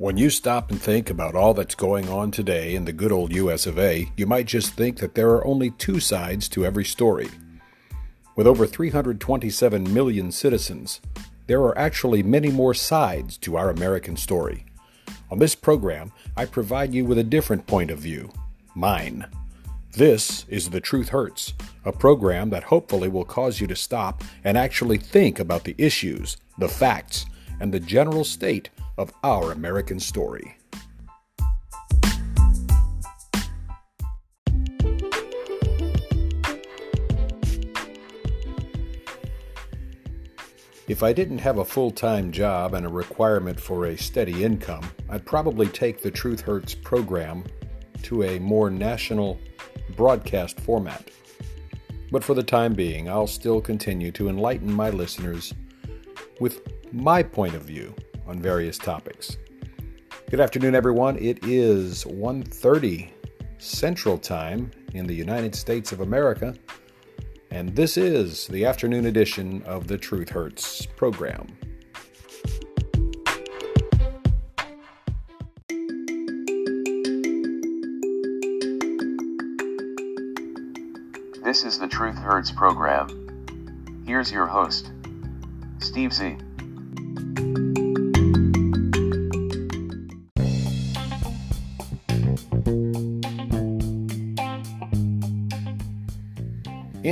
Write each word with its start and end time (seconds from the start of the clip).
When 0.00 0.16
you 0.16 0.30
stop 0.30 0.70
and 0.70 0.80
think 0.80 1.10
about 1.10 1.34
all 1.34 1.52
that's 1.52 1.74
going 1.74 2.08
on 2.08 2.30
today 2.30 2.74
in 2.74 2.86
the 2.86 2.92
good 2.92 3.12
old 3.12 3.34
US 3.34 3.66
of 3.66 3.78
A, 3.78 4.10
you 4.16 4.26
might 4.26 4.46
just 4.46 4.72
think 4.72 4.96
that 4.96 5.14
there 5.14 5.28
are 5.32 5.46
only 5.46 5.72
two 5.72 6.00
sides 6.00 6.48
to 6.48 6.64
every 6.64 6.86
story. 6.86 7.28
With 8.34 8.46
over 8.46 8.66
327 8.66 9.92
million 9.92 10.32
citizens, 10.32 11.02
there 11.48 11.60
are 11.60 11.76
actually 11.76 12.22
many 12.22 12.50
more 12.50 12.72
sides 12.72 13.36
to 13.44 13.58
our 13.58 13.68
American 13.68 14.16
story. 14.16 14.64
On 15.30 15.38
this 15.38 15.54
program, 15.54 16.12
I 16.34 16.46
provide 16.46 16.94
you 16.94 17.04
with 17.04 17.18
a 17.18 17.22
different 17.22 17.66
point 17.66 17.90
of 17.90 17.98
view 17.98 18.32
mine. 18.74 19.26
This 19.92 20.46
is 20.48 20.70
The 20.70 20.80
Truth 20.80 21.10
Hurts, 21.10 21.52
a 21.84 21.92
program 21.92 22.48
that 22.48 22.62
hopefully 22.62 23.10
will 23.10 23.26
cause 23.26 23.60
you 23.60 23.66
to 23.66 23.76
stop 23.76 24.24
and 24.44 24.56
actually 24.56 24.96
think 24.96 25.38
about 25.38 25.64
the 25.64 25.74
issues, 25.76 26.38
the 26.56 26.70
facts, 26.70 27.26
and 27.60 27.70
the 27.70 27.80
general 27.80 28.24
state 28.24 28.70
of 29.00 29.10
our 29.24 29.50
American 29.50 29.98
story. 29.98 30.58
If 40.86 41.02
I 41.02 41.14
didn't 41.14 41.38
have 41.38 41.56
a 41.56 41.64
full 41.64 41.90
time 41.90 42.30
job 42.30 42.74
and 42.74 42.84
a 42.84 42.90
requirement 42.90 43.58
for 43.58 43.86
a 43.86 43.96
steady 43.96 44.44
income, 44.44 44.90
I'd 45.08 45.24
probably 45.24 45.68
take 45.68 46.02
the 46.02 46.10
Truth 46.10 46.42
Hurts 46.42 46.74
program 46.74 47.44
to 48.02 48.24
a 48.24 48.38
more 48.38 48.68
national 48.68 49.40
broadcast 49.96 50.60
format. 50.60 51.08
But 52.10 52.22
for 52.22 52.34
the 52.34 52.42
time 52.42 52.74
being, 52.74 53.08
I'll 53.08 53.26
still 53.26 53.62
continue 53.62 54.12
to 54.12 54.28
enlighten 54.28 54.70
my 54.70 54.90
listeners 54.90 55.54
with 56.38 56.60
my 56.92 57.22
point 57.22 57.54
of 57.54 57.62
view 57.62 57.94
on 58.26 58.40
various 58.40 58.78
topics. 58.78 59.36
Good 60.30 60.40
afternoon, 60.40 60.74
everyone. 60.74 61.16
It 61.16 61.44
is 61.44 62.04
1.30 62.04 63.10
Central 63.58 64.16
Time 64.16 64.70
in 64.94 65.06
the 65.06 65.14
United 65.14 65.54
States 65.54 65.92
of 65.92 66.00
America, 66.00 66.54
and 67.50 67.74
this 67.74 67.96
is 67.96 68.46
the 68.46 68.64
afternoon 68.64 69.06
edition 69.06 69.62
of 69.64 69.88
the 69.88 69.98
Truth 69.98 70.28
Hurts 70.28 70.86
program. 70.86 71.46
This 81.42 81.64
is 81.64 81.80
the 81.80 81.88
Truth 81.88 82.18
Hurts 82.18 82.52
program. 82.52 84.04
Here's 84.06 84.30
your 84.30 84.46
host, 84.46 84.92
Steve 85.80 86.12
Z. 86.12 86.36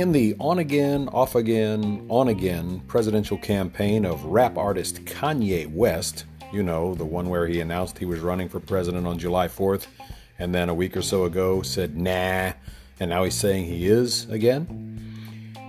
In 0.09 0.13
the 0.13 0.35
on 0.39 0.57
again, 0.57 1.07
off 1.09 1.35
again, 1.35 2.03
on 2.09 2.29
again 2.29 2.79
presidential 2.87 3.37
campaign 3.37 4.07
of 4.07 4.25
rap 4.25 4.57
artist 4.57 5.05
Kanye 5.05 5.71
West, 5.71 6.25
you 6.51 6.63
know, 6.63 6.95
the 6.95 7.05
one 7.05 7.29
where 7.29 7.45
he 7.45 7.59
announced 7.59 7.99
he 7.99 8.05
was 8.05 8.19
running 8.19 8.49
for 8.49 8.59
president 8.59 9.05
on 9.05 9.19
July 9.19 9.47
4th, 9.47 9.85
and 10.39 10.55
then 10.55 10.67
a 10.67 10.73
week 10.73 10.97
or 10.97 11.03
so 11.03 11.25
ago 11.25 11.61
said, 11.61 11.95
nah, 11.95 12.53
and 12.99 13.11
now 13.11 13.23
he's 13.23 13.35
saying 13.35 13.65
he 13.65 13.85
is 13.87 14.27
again. 14.31 14.99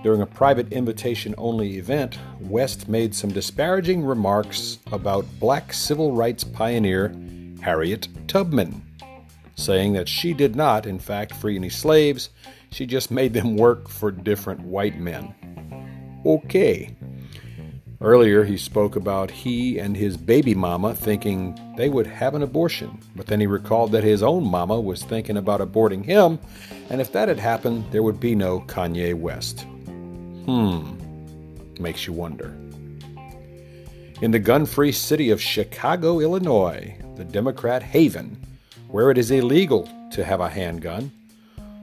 During 0.01 0.23
a 0.23 0.25
private 0.25 0.73
invitation 0.73 1.35
only 1.37 1.77
event, 1.77 2.17
West 2.39 2.89
made 2.89 3.13
some 3.13 3.31
disparaging 3.31 4.03
remarks 4.03 4.79
about 4.91 5.27
black 5.39 5.71
civil 5.71 6.13
rights 6.13 6.43
pioneer 6.43 7.15
Harriet 7.61 8.07
Tubman, 8.27 8.81
saying 9.53 9.93
that 9.93 10.09
she 10.09 10.33
did 10.33 10.55
not, 10.55 10.87
in 10.87 10.97
fact, 10.97 11.35
free 11.35 11.57
any 11.57 11.69
slaves 11.69 12.31
she 12.71 12.85
just 12.85 13.11
made 13.11 13.33
them 13.33 13.57
work 13.57 13.89
for 13.89 14.11
different 14.11 14.61
white 14.61 14.97
men. 14.97 15.35
Okay. 16.25 16.95
Earlier, 17.99 18.43
he 18.43 18.57
spoke 18.57 18.95
about 18.95 19.29
he 19.29 19.77
and 19.77 19.95
his 19.95 20.17
baby 20.17 20.55
mama 20.55 20.95
thinking 20.95 21.55
they 21.77 21.87
would 21.87 22.07
have 22.07 22.33
an 22.33 22.41
abortion, 22.41 22.99
but 23.15 23.27
then 23.27 23.39
he 23.39 23.45
recalled 23.45 23.91
that 23.91 24.03
his 24.03 24.23
own 24.23 24.43
mama 24.49 24.79
was 24.79 25.03
thinking 25.03 25.37
about 25.37 25.59
aborting 25.59 26.03
him, 26.03 26.39
and 26.89 26.99
if 26.99 27.11
that 27.11 27.27
had 27.27 27.37
happened, 27.37 27.85
there 27.91 28.01
would 28.01 28.19
be 28.19 28.33
no 28.33 28.61
Kanye 28.61 29.13
West. 29.13 29.61
Hmm. 30.45 30.97
Makes 31.79 32.07
you 32.07 32.13
wonder. 32.13 32.57
In 34.21 34.31
the 34.31 34.39
gun 34.39 34.65
free 34.65 34.91
city 34.91 35.29
of 35.29 35.41
Chicago, 35.41 36.19
Illinois, 36.19 36.95
the 37.17 37.25
Democrat 37.25 37.83
haven, 37.83 38.35
where 38.87 39.11
it 39.11 39.17
is 39.17 39.29
illegal 39.29 39.87
to 40.11 40.23
have 40.23 40.39
a 40.41 40.49
handgun, 40.49 41.11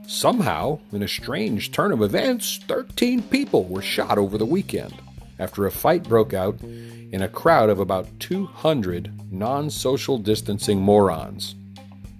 Somehow, 0.09 0.79
in 0.91 1.03
a 1.03 1.07
strange 1.07 1.71
turn 1.71 1.91
of 1.91 2.01
events, 2.01 2.59
13 2.67 3.21
people 3.21 3.65
were 3.65 3.83
shot 3.83 4.17
over 4.17 4.39
the 4.39 4.45
weekend 4.45 4.95
after 5.37 5.67
a 5.67 5.71
fight 5.71 6.01
broke 6.01 6.33
out 6.33 6.59
in 6.63 7.21
a 7.21 7.29
crowd 7.29 7.69
of 7.69 7.79
about 7.79 8.07
200 8.19 9.31
non 9.31 9.69
social 9.69 10.17
distancing 10.17 10.81
morons 10.81 11.53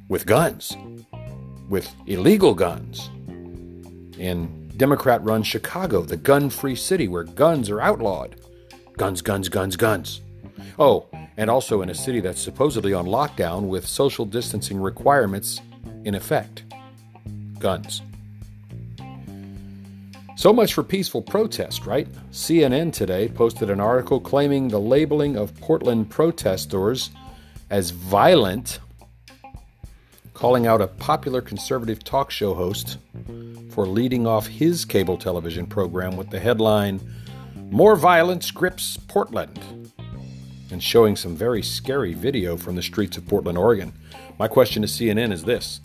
with 0.07 0.27
guns, 0.27 0.77
with 1.67 1.91
illegal 2.05 2.53
guns. 2.53 3.09
In 4.19 4.71
Democrat 4.77 5.23
run 5.23 5.41
Chicago, 5.41 6.03
the 6.03 6.15
gun 6.15 6.51
free 6.51 6.75
city 6.75 7.07
where 7.07 7.23
guns 7.23 7.71
are 7.71 7.81
outlawed. 7.81 8.39
Guns, 8.97 9.23
guns, 9.23 9.49
guns, 9.49 9.75
guns. 9.75 10.21
Oh, 10.77 11.07
and 11.37 11.49
also 11.49 11.81
in 11.81 11.89
a 11.89 11.95
city 11.95 12.19
that's 12.19 12.39
supposedly 12.39 12.93
on 12.93 13.07
lockdown 13.07 13.63
with 13.63 13.87
social 13.87 14.25
distancing 14.27 14.79
requirements 14.79 15.59
in 16.05 16.13
effect 16.13 16.65
guns. 17.59 18.01
So 20.39 20.53
much 20.53 20.73
for 20.73 20.83
peaceful 20.83 21.21
protest, 21.21 21.85
right? 21.85 22.07
CNN 22.31 22.93
today 22.93 23.27
posted 23.27 23.69
an 23.69 23.81
article 23.81 24.21
claiming 24.21 24.69
the 24.69 24.79
labeling 24.79 25.35
of 25.35 25.53
Portland 25.59 26.09
protesters 26.09 27.09
as 27.69 27.89
violent, 27.89 28.79
calling 30.33 30.65
out 30.65 30.79
a 30.79 30.87
popular 30.87 31.41
conservative 31.41 32.05
talk 32.05 32.31
show 32.31 32.53
host 32.53 32.99
for 33.71 33.85
leading 33.85 34.25
off 34.25 34.47
his 34.47 34.85
cable 34.85 35.17
television 35.17 35.65
program 35.65 36.15
with 36.15 36.29
the 36.29 36.39
headline, 36.39 37.01
More 37.69 37.97
Violence 37.97 38.49
Grips 38.49 38.95
Portland, 38.95 39.91
and 40.71 40.81
showing 40.81 41.17
some 41.17 41.35
very 41.35 41.61
scary 41.61 42.13
video 42.13 42.55
from 42.55 42.75
the 42.75 42.81
streets 42.81 43.17
of 43.17 43.27
Portland, 43.27 43.57
Oregon. 43.57 43.91
My 44.37 44.47
question 44.47 44.81
to 44.83 44.87
CNN 44.87 45.33
is 45.33 45.43
this 45.43 45.81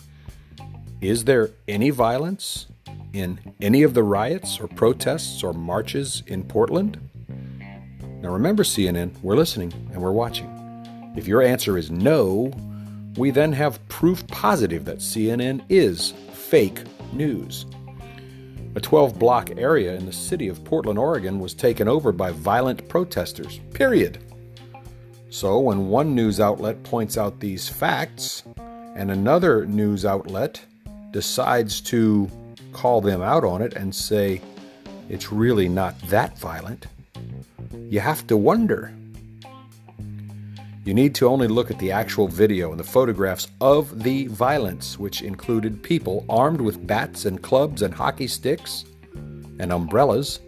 is 1.01 1.25
there 1.25 1.51
any 1.67 1.89
violence 1.89 2.67
in 3.13 3.39
any 3.61 3.83
of 3.83 3.93
the 3.93 4.03
riots 4.03 4.59
or 4.59 4.67
protests 4.67 5.43
or 5.43 5.53
marches 5.53 6.23
in 6.27 6.43
Portland? 6.43 6.99
Now 8.21 8.31
remember, 8.31 8.63
CNN, 8.63 9.11
we're 9.21 9.35
listening 9.35 9.73
and 9.91 10.01
we're 10.01 10.11
watching. 10.11 10.51
If 11.15 11.27
your 11.27 11.41
answer 11.41 11.77
is 11.77 11.91
no, 11.91 12.51
we 13.17 13.29
then 13.29 13.51
have 13.53 13.85
proof 13.87 14.25
positive 14.27 14.85
that 14.85 14.97
CNN 14.97 15.63
is 15.69 16.11
fake 16.33 16.81
news. 17.13 17.65
A 18.75 18.81
12 18.81 19.19
block 19.19 19.51
area 19.57 19.95
in 19.95 20.05
the 20.05 20.11
city 20.11 20.47
of 20.47 20.63
Portland, 20.63 20.99
Oregon 20.99 21.39
was 21.39 21.53
taken 21.53 21.87
over 21.87 22.11
by 22.11 22.31
violent 22.31 22.89
protesters, 22.89 23.59
period. 23.73 24.19
So 25.29 25.59
when 25.59 25.87
one 25.89 26.15
news 26.15 26.39
outlet 26.39 26.83
points 26.83 27.17
out 27.17 27.39
these 27.39 27.69
facts, 27.69 28.43
and 28.95 29.11
another 29.11 29.65
news 29.65 30.05
outlet 30.05 30.65
decides 31.15 31.79
to 31.79 32.29
call 32.73 32.99
them 32.99 33.21
out 33.21 33.45
on 33.45 33.61
it 33.61 33.73
and 33.75 33.95
say 33.95 34.41
it's 35.07 35.31
really 35.31 35.69
not 35.69 35.97
that 36.09 36.37
violent, 36.37 36.87
you 37.89 38.01
have 38.01 38.27
to 38.27 38.35
wonder. 38.35 38.93
You 40.83 40.93
need 40.93 41.15
to 41.15 41.29
only 41.29 41.47
look 41.47 41.71
at 41.71 41.79
the 41.79 41.89
actual 41.89 42.27
video 42.27 42.71
and 42.71 42.77
the 42.77 42.83
photographs 42.83 43.47
of 43.61 44.03
the 44.03 44.27
violence, 44.27 44.99
which 44.99 45.21
included 45.21 45.81
people 45.81 46.25
armed 46.27 46.59
with 46.59 46.85
bats 46.85 47.23
and 47.23 47.41
clubs 47.41 47.81
and 47.81 47.93
hockey 47.93 48.27
sticks 48.27 48.83
and 49.13 49.71
umbrellas, 49.71 50.41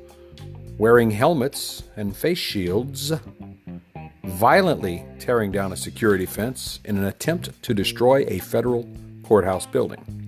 wearing 0.77 1.11
helmets 1.11 1.83
and 1.95 2.13
face 2.13 2.37
shields, 2.37 3.13
violently 4.25 5.05
tearing 5.17 5.49
down 5.49 5.71
a 5.71 5.77
security 5.77 6.25
fence 6.25 6.81
in 6.83 6.97
an 6.97 7.05
attempt 7.05 7.63
to 7.63 7.73
destroy 7.73 8.25
a 8.27 8.39
federal 8.39 8.85
courthouse 9.23 9.65
building. 9.65 10.26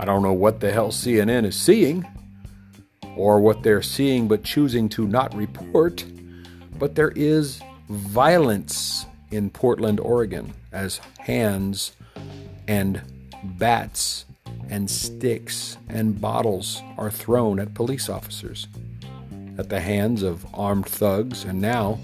I 0.00 0.06
don't 0.06 0.22
know 0.22 0.32
what 0.32 0.60
the 0.60 0.72
hell 0.72 0.88
CNN 0.88 1.44
is 1.44 1.54
seeing 1.54 2.06
or 3.16 3.38
what 3.38 3.62
they're 3.62 3.82
seeing 3.82 4.28
but 4.28 4.42
choosing 4.42 4.88
to 4.88 5.06
not 5.06 5.34
report, 5.34 6.06
but 6.78 6.94
there 6.94 7.12
is 7.14 7.60
violence 7.90 9.04
in 9.30 9.50
Portland, 9.50 10.00
Oregon, 10.00 10.54
as 10.72 11.02
hands 11.18 11.92
and 12.66 13.02
bats 13.58 14.24
and 14.70 14.88
sticks 14.90 15.76
and 15.90 16.18
bottles 16.18 16.82
are 16.96 17.10
thrown 17.10 17.60
at 17.60 17.74
police 17.74 18.08
officers 18.08 18.68
at 19.58 19.68
the 19.68 19.80
hands 19.80 20.22
of 20.22 20.46
armed 20.54 20.86
thugs 20.86 21.44
and 21.44 21.60
now, 21.60 21.98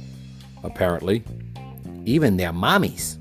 apparently, 0.63 1.25
even 2.05 2.37
their 2.37 2.53
mommies. 2.53 3.17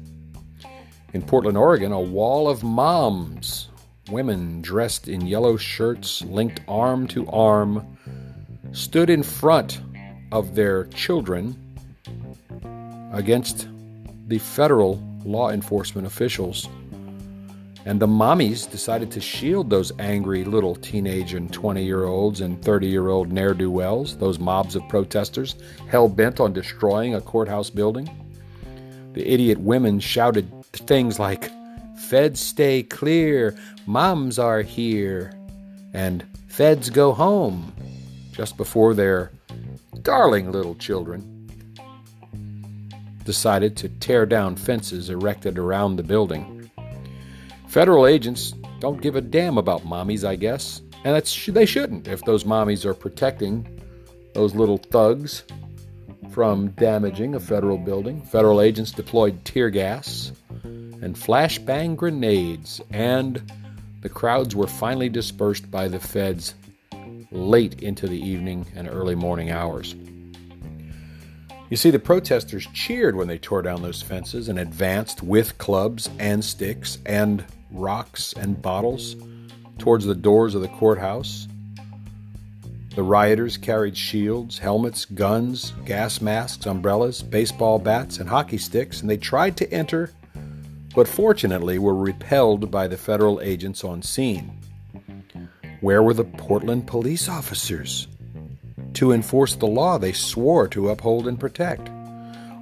In 1.14 1.22
Portland, 1.22 1.58
Oregon, 1.58 1.94
a 1.94 2.02
wall 2.02 2.50
of 2.50 2.62
moms, 2.62 3.70
women 4.10 4.62
dressed 4.62 5.08
in 5.08 5.26
yellow 5.26 5.58
shirts, 5.58 6.22
linked 6.24 6.62
arm 6.68 7.08
to 7.08 7.28
arm, 7.30 7.98
stood 8.72 9.10
in 9.10 9.24
front 9.24 9.82
of 10.32 10.56
their 10.56 10.86
children 10.86 11.56
against 13.14 13.68
the 14.28 14.38
federal 14.38 15.02
law 15.24 15.50
enforcement 15.50 16.06
officials. 16.06 16.68
And 17.86 18.00
the 18.00 18.08
mommies 18.08 18.70
decided 18.70 19.12
to 19.12 19.22
shield 19.22 19.70
those 19.70 19.92
angry 20.00 20.44
little 20.44 20.76
teenage 20.76 21.36
and 21.36 21.54
20 21.54 21.84
year 21.84 22.06
olds 22.06 22.42
and 22.42 22.62
30 22.64 22.88
year 22.88 23.10
old 23.10 23.32
ne'er 23.32 23.54
do 23.54 23.70
wells, 23.70 24.18
those 24.18 24.40
mobs 24.40 24.76
of 24.76 24.88
protesters 24.90 25.56
hell 25.88 26.10
bent 26.10 26.40
on 26.40 26.52
destroying 26.52 27.14
a 27.14 27.22
courthouse 27.22 27.70
building. 27.70 28.10
The 29.14 29.32
idiot 29.32 29.60
women 29.60 30.00
shouted 30.00 30.52
things 30.74 31.20
like, 31.20 31.52
Feds 32.06 32.40
stay 32.40 32.84
clear, 32.84 33.56
moms 33.88 34.38
are 34.38 34.62
here, 34.62 35.34
and 35.92 36.24
Feds 36.48 36.92
go 36.92 37.12
home, 37.14 37.74
just 38.32 38.58
before 38.58 38.94
their 38.94 39.32
darling 40.04 40.52
little 40.52 40.76
children 40.76 41.32
decided 43.24 43.76
to 43.76 43.90
tear 43.90 44.28
down 44.28 44.56
fences 44.56 45.10
erected 45.10 45.58
around 45.58 45.96
the 45.96 46.04
building. 46.04 46.70
Federal 47.68 48.06
agents 48.06 48.54
don't 48.80 49.02
give 49.02 49.16
a 49.16 49.22
damn 49.22 49.58
about 49.58 49.82
mommies, 49.82 50.24
I 50.24 50.36
guess, 50.36 50.82
and 51.04 51.16
that's 51.16 51.48
they 51.48 51.66
shouldn't 51.66 52.08
if 52.08 52.24
those 52.24 52.44
mommies 52.44 52.86
are 52.86 52.94
protecting 52.94 53.68
those 54.36 54.54
little 54.54 54.78
thugs 54.78 55.44
from 56.30 56.68
damaging 56.72 57.34
a 57.34 57.40
federal 57.40 57.80
building. 57.80 58.22
Federal 58.22 58.62
agents 58.62 58.92
deployed 58.92 59.44
tear 59.44 59.72
gas 59.72 60.32
and 61.06 61.16
flashbang 61.16 61.96
grenades, 61.96 62.82
and 62.90 63.40
the 64.02 64.10
crowds 64.10 64.56
were 64.56 64.66
finally 64.66 65.08
dispersed 65.08 65.70
by 65.70 65.88
the 65.88 66.00
feds 66.00 66.56
late 67.32 67.84
into 67.84 68.08
the 68.08 68.20
evening 68.20 68.66
and 68.76 68.90
early 68.90 69.14
morning 69.14 69.52
hours. 69.52 69.96
You 71.70 71.78
see, 71.78 71.92
the 71.92 72.00
protesters 72.00 72.68
cheered 72.74 73.16
when 73.16 73.28
they 73.28 73.38
tore 73.38 73.62
down 73.62 73.84
those 73.84 74.02
fences 74.02 74.50
and 74.50 74.58
advanced 74.58 75.22
with 75.22 75.60
clubs 75.60 76.10
and 76.18 76.44
sticks 76.44 76.98
and 77.06 77.46
rocks 77.70 78.34
and 78.34 78.60
bottles 78.60 79.16
towards 79.78 80.06
the 80.06 80.16
doors 80.16 80.56
of 80.56 80.62
the 80.62 80.68
courthouse. 80.70 81.48
The 82.96 83.04
rioters 83.04 83.58
carried 83.58 83.96
shields, 83.96 84.58
helmets, 84.58 85.06
guns, 85.06 85.72
gas 85.86 86.20
masks, 86.20 86.66
umbrellas, 86.66 87.22
baseball 87.22 87.78
bats, 87.78 88.18
and 88.18 88.28
hockey 88.28 88.58
sticks, 88.58 89.02
and 89.02 89.10
they 89.10 89.18
tried 89.18 89.56
to 89.58 89.72
enter, 89.72 90.10
but 90.96 91.08
fortunately 91.08 91.78
were 91.78 91.96
repelled 91.96 92.72
by 92.72 92.88
the 92.88 92.98
federal 92.98 93.42
agents 93.42 93.84
on 93.84 94.02
scene. 94.02 94.60
Where 95.82 96.02
were 96.02 96.14
the 96.14 96.24
Portland 96.24 96.88
police 96.88 97.28
officers? 97.28 98.08
to 98.96 99.12
enforce 99.12 99.56
the 99.56 99.68
law 99.68 99.98
they 99.98 100.14
swore 100.14 100.68
to 100.70 100.90
uphold 100.90 101.28
and 101.28 101.40
protect. 101.40 101.90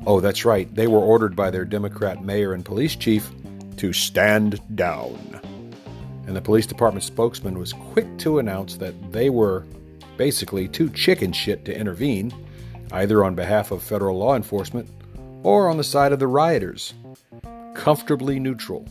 Oh, 0.06 0.19
that's 0.19 0.45
right, 0.45 0.74
they 0.75 0.88
were 0.88 1.00
ordered 1.00 1.35
by 1.35 1.50
their 1.50 1.63
Democrat 1.63 2.24
mayor 2.24 2.53
and 2.53 2.65
police 2.65 2.95
chief 2.95 3.30
to 3.77 3.94
stand 3.94 4.59
down. 4.75 5.39
And 6.27 6.36
the 6.36 6.41
police 6.41 6.65
department 6.65 7.03
spokesman 7.03 7.57
was 7.57 7.74
quick 7.74 8.18
to 8.19 8.39
announce 8.39 8.77
that 8.77 9.12
they 9.12 9.29
were 9.29 9.65
basically 10.18 10.68
too 10.68 10.89
chicken 10.89 11.31
shit 11.31 11.65
to 11.65 11.77
intervene, 11.77 12.33
either 12.91 13.24
on 13.24 13.36
behalf 13.36 13.71
of 13.71 13.81
federal 13.81 14.18
law 14.18 14.36
enforcement 14.36 14.89
or 15.44 15.69
on 15.69 15.77
the 15.77 15.83
side 15.83 16.12
of 16.12 16.19
the 16.19 16.27
rioters. 16.27 16.94
Comfortably 17.83 18.39
neutral. 18.39 18.88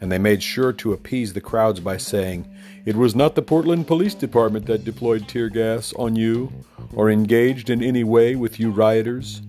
And 0.00 0.10
they 0.10 0.16
made 0.16 0.42
sure 0.42 0.72
to 0.72 0.94
appease 0.94 1.34
the 1.34 1.40
crowds 1.42 1.80
by 1.80 1.98
saying, 1.98 2.48
it 2.86 2.96
was 2.96 3.14
not 3.14 3.34
the 3.34 3.42
Portland 3.42 3.86
Police 3.86 4.14
Department 4.14 4.64
that 4.68 4.86
deployed 4.86 5.28
tear 5.28 5.50
gas 5.50 5.92
on 5.98 6.16
you 6.16 6.50
or 6.94 7.10
engaged 7.10 7.68
in 7.68 7.82
any 7.82 8.04
way 8.04 8.34
with 8.34 8.58
you 8.58 8.70
rioters. 8.70 9.42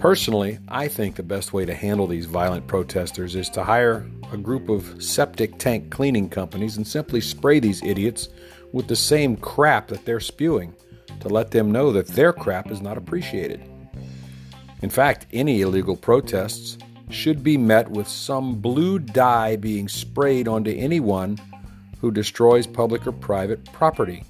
Personally, 0.00 0.58
I 0.66 0.88
think 0.88 1.14
the 1.14 1.22
best 1.22 1.52
way 1.52 1.64
to 1.64 1.76
handle 1.76 2.08
these 2.08 2.26
violent 2.26 2.66
protesters 2.66 3.36
is 3.36 3.48
to 3.50 3.62
hire 3.62 4.10
a 4.32 4.36
group 4.36 4.68
of 4.68 5.00
septic 5.00 5.58
tank 5.58 5.92
cleaning 5.92 6.28
companies 6.28 6.76
and 6.76 6.84
simply 6.84 7.20
spray 7.20 7.60
these 7.60 7.84
idiots 7.84 8.30
with 8.72 8.88
the 8.88 8.96
same 8.96 9.36
crap 9.36 9.86
that 9.86 10.04
they're 10.04 10.18
spewing 10.18 10.74
to 11.20 11.28
let 11.28 11.52
them 11.52 11.70
know 11.70 11.92
that 11.92 12.08
their 12.08 12.32
crap 12.32 12.68
is 12.68 12.82
not 12.82 12.98
appreciated. 12.98 13.69
In 14.82 14.90
fact, 14.90 15.26
any 15.32 15.60
illegal 15.60 15.96
protests 15.96 16.78
should 17.10 17.42
be 17.42 17.56
met 17.56 17.90
with 17.90 18.08
some 18.08 18.54
blue 18.54 18.98
dye 18.98 19.56
being 19.56 19.88
sprayed 19.88 20.48
onto 20.48 20.70
anyone 20.70 21.38
who 22.00 22.10
destroys 22.10 22.66
public 22.66 23.06
or 23.06 23.12
private 23.12 23.64
property, 23.72 24.24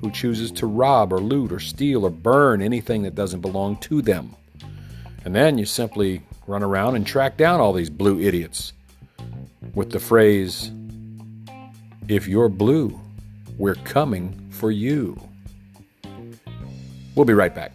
who 0.00 0.10
chooses 0.10 0.50
to 0.52 0.66
rob 0.66 1.12
or 1.12 1.20
loot 1.20 1.52
or 1.52 1.60
steal 1.60 2.04
or 2.04 2.10
burn 2.10 2.60
anything 2.60 3.02
that 3.02 3.14
doesn't 3.14 3.40
belong 3.40 3.76
to 3.78 4.02
them. 4.02 4.34
And 5.24 5.34
then 5.34 5.56
you 5.56 5.64
simply 5.64 6.22
run 6.46 6.62
around 6.62 6.96
and 6.96 7.06
track 7.06 7.38
down 7.38 7.60
all 7.60 7.72
these 7.72 7.88
blue 7.88 8.20
idiots 8.20 8.74
with 9.74 9.90
the 9.90 10.00
phrase, 10.00 10.70
If 12.08 12.28
you're 12.28 12.50
blue, 12.50 13.00
we're 13.56 13.76
coming 13.76 14.50
for 14.50 14.70
you. 14.70 15.18
We'll 17.14 17.24
be 17.24 17.32
right 17.32 17.54
back. 17.54 17.72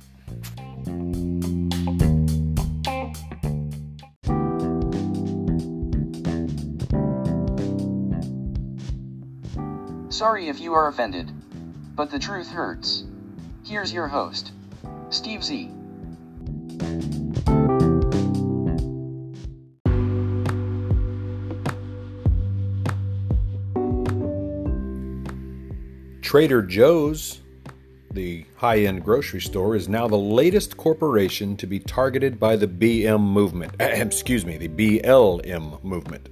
Sorry 10.19 10.49
if 10.49 10.59
you 10.59 10.73
are 10.73 10.89
offended, 10.89 11.31
but 11.95 12.11
the 12.11 12.19
truth 12.19 12.49
hurts. 12.49 13.05
Here's 13.65 13.93
your 13.93 14.09
host, 14.09 14.51
Steve 15.11 15.45
Z. 15.45 15.71
Trader 26.21 26.63
Joe's, 26.63 27.39
the 28.11 28.43
high 28.57 28.79
end 28.79 29.05
grocery 29.05 29.39
store, 29.39 29.77
is 29.77 29.87
now 29.87 30.09
the 30.09 30.17
latest 30.17 30.75
corporation 30.75 31.55
to 31.55 31.65
be 31.65 31.79
targeted 31.79 32.37
by 32.37 32.57
the 32.57 32.67
BM 32.67 33.21
movement. 33.21 33.73
Excuse 33.79 34.45
me, 34.45 34.57
the 34.57 34.67
BLM 34.67 35.81
movement. 35.81 36.27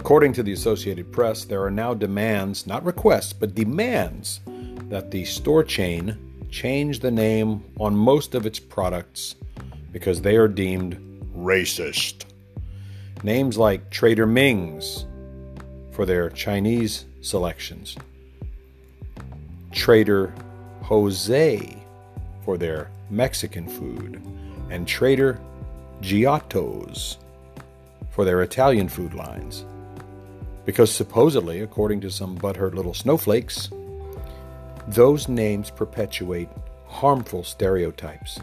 According 0.00 0.32
to 0.32 0.42
the 0.42 0.54
Associated 0.54 1.12
Press, 1.12 1.44
there 1.44 1.62
are 1.62 1.70
now 1.70 1.92
demands, 1.92 2.66
not 2.66 2.82
requests, 2.86 3.34
but 3.34 3.54
demands, 3.54 4.40
that 4.88 5.10
the 5.10 5.26
store 5.26 5.62
chain 5.62 6.16
change 6.50 7.00
the 7.00 7.10
name 7.10 7.62
on 7.78 7.94
most 7.94 8.34
of 8.34 8.46
its 8.46 8.58
products 8.58 9.34
because 9.92 10.22
they 10.22 10.36
are 10.36 10.48
deemed 10.48 10.96
racist. 11.36 12.24
Names 13.24 13.58
like 13.58 13.90
Trader 13.90 14.26
Ming's 14.26 15.04
for 15.90 16.06
their 16.06 16.30
Chinese 16.30 17.04
selections, 17.20 17.94
Trader 19.70 20.32
Jose 20.80 21.76
for 22.42 22.56
their 22.56 22.90
Mexican 23.10 23.68
food, 23.68 24.18
and 24.70 24.88
Trader 24.88 25.38
Giotto's 26.00 27.18
for 28.08 28.24
their 28.24 28.40
Italian 28.40 28.88
food 28.88 29.12
lines 29.12 29.66
because 30.70 30.94
supposedly, 30.94 31.62
according 31.62 32.00
to 32.00 32.08
some 32.08 32.38
butthurt 32.38 32.74
little 32.74 32.94
snowflakes, 32.94 33.70
those 34.86 35.26
names 35.26 35.68
perpetuate 35.68 36.48
harmful 36.86 37.42
stereotypes. 37.42 38.38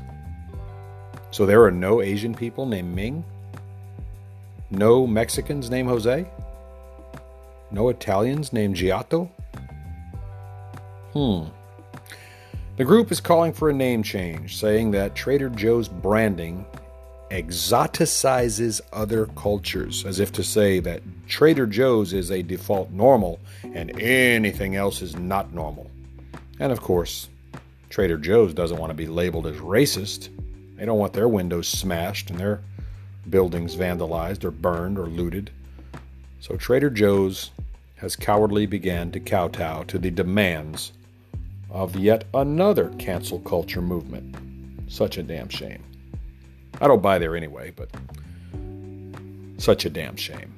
So 1.31 1.45
there 1.45 1.63
are 1.63 1.71
no 1.71 2.01
Asian 2.01 2.35
people 2.35 2.65
named 2.65 2.93
Ming? 2.93 3.23
No 4.69 5.07
Mexicans 5.07 5.69
named 5.69 5.87
Jose? 5.87 6.27
No 7.71 7.87
Italians 7.87 8.51
named 8.51 8.75
Giotto? 8.75 9.31
Hmm. 11.13 11.45
The 12.75 12.83
group 12.83 13.09
is 13.09 13.21
calling 13.21 13.53
for 13.53 13.69
a 13.69 13.73
name 13.73 14.03
change, 14.03 14.57
saying 14.57 14.91
that 14.91 15.15
Trader 15.15 15.47
Joe's 15.47 15.87
branding 15.87 16.65
exoticizes 17.29 18.81
other 18.93 19.25
cultures, 19.27 20.05
as 20.05 20.19
if 20.19 20.31
to 20.33 20.43
say 20.43 20.79
that 20.79 21.01
Trader 21.27 21.65
Joe's 21.65 22.13
is 22.13 22.31
a 22.31 22.41
default 22.41 22.91
normal 22.91 23.39
and 23.63 23.99
anything 23.99 24.75
else 24.75 25.01
is 25.01 25.15
not 25.15 25.53
normal. 25.53 25.89
And 26.59 26.71
of 26.71 26.81
course, 26.81 27.29
Trader 27.89 28.17
Joe's 28.17 28.53
doesn't 28.53 28.77
want 28.77 28.91
to 28.91 28.95
be 28.95 29.07
labeled 29.07 29.47
as 29.47 29.57
racist. 29.57 30.29
They 30.77 30.85
don't 30.85 30.99
want 30.99 31.13
their 31.13 31.27
windows 31.27 31.67
smashed 31.67 32.29
and 32.29 32.39
their 32.39 32.61
buildings 33.29 33.75
vandalized 33.75 34.43
or 34.43 34.51
burned 34.51 34.97
or 34.97 35.07
looted. 35.07 35.51
So 36.39 36.55
Trader 36.55 36.89
Joe's 36.89 37.51
has 37.95 38.15
cowardly 38.15 38.65
began 38.65 39.11
to 39.11 39.19
kowtow 39.19 39.83
to 39.83 39.97
the 39.97 40.11
demands 40.11 40.93
of 41.69 41.95
yet 41.95 42.25
another 42.33 42.89
cancel 42.99 43.39
culture 43.39 43.81
movement. 43.81 44.35
Such 44.89 45.17
a 45.17 45.23
damn 45.23 45.49
shame. 45.49 45.83
I 46.79 46.87
don't 46.87 47.01
buy 47.01 47.19
there 47.19 47.35
anyway, 47.35 47.73
but 47.75 47.89
such 49.57 49.85
a 49.85 49.89
damn 49.89 50.15
shame. 50.15 50.53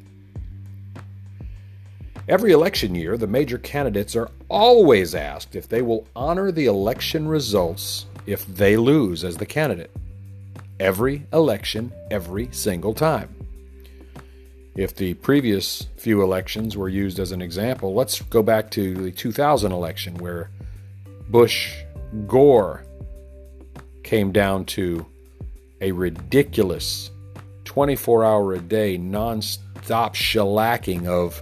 Every 2.28 2.52
election 2.52 2.94
year, 2.94 3.18
the 3.18 3.26
major 3.26 3.58
candidates 3.58 4.16
are 4.16 4.30
always 4.50 5.16
asked 5.16 5.56
if 5.56 5.68
they 5.68 5.82
will 5.82 6.08
honor 6.16 6.52
the 6.52 6.68
election 6.68 7.28
results 7.28 8.06
if 8.28 8.46
they 8.46 8.78
lose 8.78 9.24
as 9.24 9.38
the 9.38 9.46
candidate. 9.46 9.92
Every 10.80 11.26
election, 11.34 11.92
every 12.12 12.50
single 12.52 12.94
time. 12.94 13.36
If 14.76 14.96
the 14.96 15.16
previous 15.16 15.88
few 15.98 16.22
elections 16.22 16.78
were 16.78 16.88
used 16.88 17.20
as 17.20 17.32
an 17.32 17.42
example, 17.42 17.96
let's 17.96 18.22
go 18.22 18.44
back 18.44 18.70
to 18.72 18.94
the 18.94 19.12
2000 19.12 19.72
election 19.72 20.16
where 20.20 20.52
Bush 21.30 21.74
Gore 22.28 22.86
came 24.04 24.32
down 24.32 24.66
to 24.66 25.06
a 25.82 25.92
ridiculous 25.92 27.12
24 27.66 28.26
hour 28.26 28.54
a 28.54 28.60
day, 28.60 28.98
non 28.98 29.42
stop 29.42 30.16
shellacking 30.16 31.08
of 31.08 31.42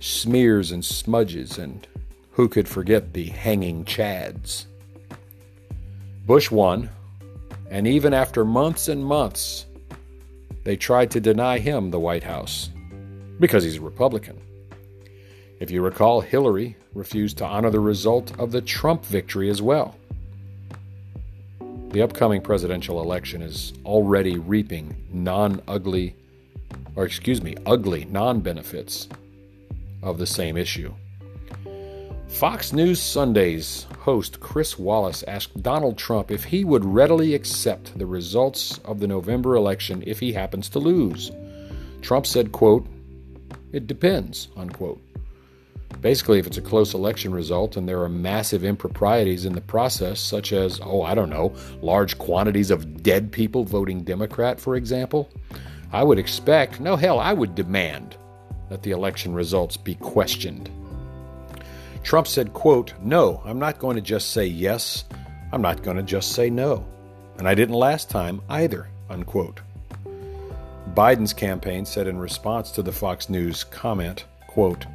smears 0.00 0.72
and 0.72 0.84
smudges, 0.84 1.58
and 1.58 1.86
who 2.32 2.48
could 2.48 2.68
forget 2.68 3.12
the 3.12 3.26
hanging 3.26 3.84
chads? 3.84 4.66
Bush 6.26 6.50
won, 6.50 6.88
and 7.70 7.86
even 7.86 8.14
after 8.14 8.44
months 8.44 8.88
and 8.88 9.04
months, 9.04 9.66
they 10.64 10.76
tried 10.76 11.10
to 11.10 11.20
deny 11.20 11.58
him 11.58 11.90
the 11.90 12.00
White 12.00 12.24
House 12.24 12.70
because 13.38 13.64
he's 13.64 13.76
a 13.76 13.82
Republican. 13.82 14.40
If 15.60 15.70
you 15.70 15.82
recall, 15.82 16.20
Hillary 16.20 16.76
refused 16.94 17.38
to 17.38 17.44
honor 17.44 17.70
the 17.70 17.80
result 17.80 18.38
of 18.38 18.52
the 18.52 18.62
Trump 18.62 19.04
victory 19.04 19.50
as 19.50 19.60
well. 19.62 19.96
The 21.94 22.02
upcoming 22.02 22.40
presidential 22.40 23.00
election 23.00 23.40
is 23.40 23.72
already 23.84 24.36
reaping 24.36 24.96
non 25.12 25.62
ugly, 25.68 26.16
or 26.96 27.04
excuse 27.04 27.40
me, 27.40 27.54
ugly 27.66 28.04
non 28.06 28.40
benefits 28.40 29.08
of 30.02 30.18
the 30.18 30.26
same 30.26 30.56
issue. 30.56 30.92
Fox 32.26 32.72
News 32.72 33.00
Sundays 33.00 33.86
host 34.00 34.40
Chris 34.40 34.76
Wallace 34.76 35.22
asked 35.28 35.62
Donald 35.62 35.96
Trump 35.96 36.32
if 36.32 36.42
he 36.42 36.64
would 36.64 36.84
readily 36.84 37.32
accept 37.32 37.96
the 37.96 38.06
results 38.06 38.78
of 38.78 38.98
the 38.98 39.06
November 39.06 39.54
election 39.54 40.02
if 40.04 40.18
he 40.18 40.32
happens 40.32 40.68
to 40.70 40.80
lose. 40.80 41.30
Trump 42.02 42.26
said, 42.26 42.50
quote, 42.50 42.84
"It 43.70 43.86
depends," 43.86 44.48
unquote. 44.56 45.00
Basically, 46.00 46.38
if 46.38 46.46
it's 46.46 46.58
a 46.58 46.62
close 46.62 46.92
election 46.94 47.32
result 47.32 47.76
and 47.76 47.88
there 47.88 48.02
are 48.02 48.08
massive 48.08 48.64
improprieties 48.64 49.44
in 49.44 49.54
the 49.54 49.60
process, 49.60 50.20
such 50.20 50.52
as, 50.52 50.80
oh, 50.82 51.02
I 51.02 51.14
don't 51.14 51.30
know, 51.30 51.54
large 51.80 52.18
quantities 52.18 52.70
of 52.70 53.02
dead 53.02 53.32
people 53.32 53.64
voting 53.64 54.04
Democrat, 54.04 54.60
for 54.60 54.76
example, 54.76 55.30
I 55.92 56.02
would 56.02 56.18
expect, 56.18 56.80
no, 56.80 56.96
hell, 56.96 57.18
I 57.18 57.32
would 57.32 57.54
demand 57.54 58.16
that 58.68 58.82
the 58.82 58.90
election 58.90 59.32
results 59.32 59.76
be 59.76 59.94
questioned. 59.94 60.70
Trump 62.02 62.26
said, 62.26 62.52
quote, 62.52 62.92
No, 63.00 63.40
I'm 63.44 63.58
not 63.58 63.78
going 63.78 63.96
to 63.96 64.02
just 64.02 64.30
say 64.30 64.44
yes. 64.44 65.04
I'm 65.52 65.62
not 65.62 65.82
going 65.82 65.96
to 65.96 66.02
just 66.02 66.32
say 66.32 66.50
no. 66.50 66.86
And 67.38 67.48
I 67.48 67.54
didn't 67.54 67.74
last 67.74 68.10
time 68.10 68.42
either, 68.48 68.88
unquote. 69.08 69.60
Biden's 70.94 71.32
campaign 71.32 71.84
said 71.84 72.06
in 72.06 72.18
response 72.18 72.70
to 72.72 72.82
the 72.82 72.92
Fox 72.92 73.28
News 73.28 73.64
comment, 73.64 74.26
quote, 74.46 74.86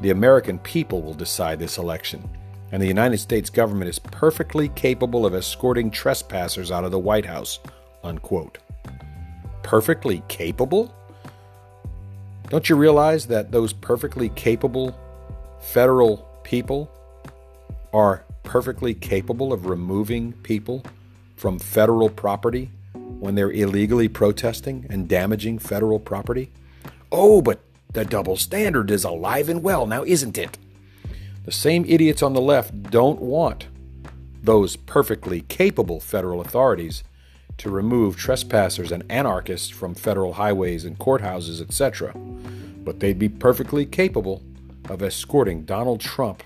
the 0.00 0.10
American 0.10 0.58
people 0.60 1.02
will 1.02 1.14
decide 1.14 1.58
this 1.58 1.78
election, 1.78 2.28
and 2.70 2.82
the 2.82 2.86
United 2.86 3.18
States 3.18 3.50
government 3.50 3.88
is 3.88 3.98
perfectly 3.98 4.68
capable 4.70 5.26
of 5.26 5.34
escorting 5.34 5.90
trespassers 5.90 6.70
out 6.70 6.84
of 6.84 6.90
the 6.90 6.98
White 6.98 7.26
House. 7.26 7.58
Unquote. 8.04 8.58
Perfectly 9.62 10.22
capable? 10.28 10.94
Don't 12.48 12.68
you 12.68 12.76
realize 12.76 13.26
that 13.26 13.52
those 13.52 13.72
perfectly 13.72 14.30
capable 14.30 14.98
federal 15.60 16.18
people 16.44 16.90
are 17.92 18.24
perfectly 18.42 18.94
capable 18.94 19.52
of 19.52 19.66
removing 19.66 20.32
people 20.32 20.82
from 21.36 21.58
federal 21.58 22.08
property 22.08 22.70
when 22.94 23.34
they're 23.34 23.50
illegally 23.50 24.08
protesting 24.08 24.86
and 24.88 25.08
damaging 25.08 25.58
federal 25.58 25.98
property? 25.98 26.50
Oh, 27.12 27.42
but 27.42 27.60
the 27.92 28.04
double 28.04 28.36
standard 28.36 28.90
is 28.90 29.04
alive 29.04 29.48
and 29.48 29.62
well 29.62 29.86
now, 29.86 30.04
isn't 30.04 30.38
it? 30.38 30.58
The 31.44 31.52
same 31.52 31.84
idiots 31.86 32.22
on 32.22 32.34
the 32.34 32.40
left 32.40 32.90
don't 32.90 33.20
want 33.20 33.68
those 34.42 34.76
perfectly 34.76 35.42
capable 35.42 36.00
federal 36.00 36.40
authorities 36.40 37.02
to 37.58 37.70
remove 37.70 38.16
trespassers 38.16 38.92
and 38.92 39.02
anarchists 39.10 39.68
from 39.68 39.94
federal 39.94 40.34
highways 40.34 40.84
and 40.84 40.98
courthouses, 40.98 41.60
etc. 41.60 42.12
But 42.14 43.00
they'd 43.00 43.18
be 43.18 43.28
perfectly 43.28 43.84
capable 43.84 44.42
of 44.88 45.02
escorting 45.02 45.64
Donald 45.64 46.00
Trump 46.00 46.42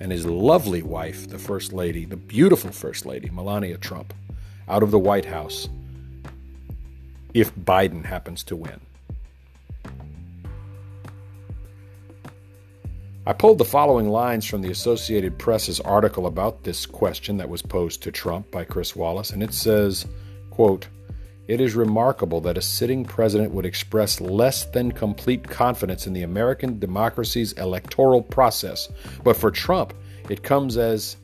and 0.00 0.12
his 0.12 0.26
lovely 0.26 0.82
wife, 0.82 1.28
the 1.28 1.38
First 1.38 1.72
Lady, 1.72 2.04
the 2.04 2.16
beautiful 2.16 2.70
First 2.70 3.06
Lady, 3.06 3.30
Melania 3.30 3.78
Trump, 3.78 4.12
out 4.68 4.82
of 4.82 4.90
the 4.90 4.98
White 4.98 5.26
House 5.26 5.68
if 7.34 7.54
Biden 7.54 8.04
happens 8.04 8.42
to 8.44 8.56
win. 8.56 8.80
I 13.28 13.34
pulled 13.34 13.58
the 13.58 13.64
following 13.66 14.08
lines 14.08 14.46
from 14.46 14.62
the 14.62 14.70
Associated 14.70 15.38
Press's 15.38 15.80
article 15.80 16.28
about 16.28 16.64
this 16.64 16.86
question 16.86 17.36
that 17.36 17.50
was 17.50 17.60
posed 17.60 18.02
to 18.04 18.10
Trump 18.10 18.50
by 18.50 18.64
Chris 18.64 18.96
Wallace, 18.96 19.32
and 19.32 19.42
it 19.42 19.52
says, 19.52 20.06
quote, 20.48 20.88
It 21.46 21.60
is 21.60 21.74
remarkable 21.74 22.40
that 22.40 22.56
a 22.56 22.62
sitting 22.62 23.04
president 23.04 23.52
would 23.52 23.66
express 23.66 24.22
less 24.22 24.64
than 24.64 24.92
complete 24.92 25.46
confidence 25.46 26.06
in 26.06 26.14
the 26.14 26.22
American 26.22 26.78
democracy's 26.78 27.52
electoral 27.52 28.22
process. 28.22 28.88
But 29.22 29.36
for 29.36 29.50
Trump, 29.50 29.92
it 30.30 30.42
comes 30.42 30.78
as 30.78 31.18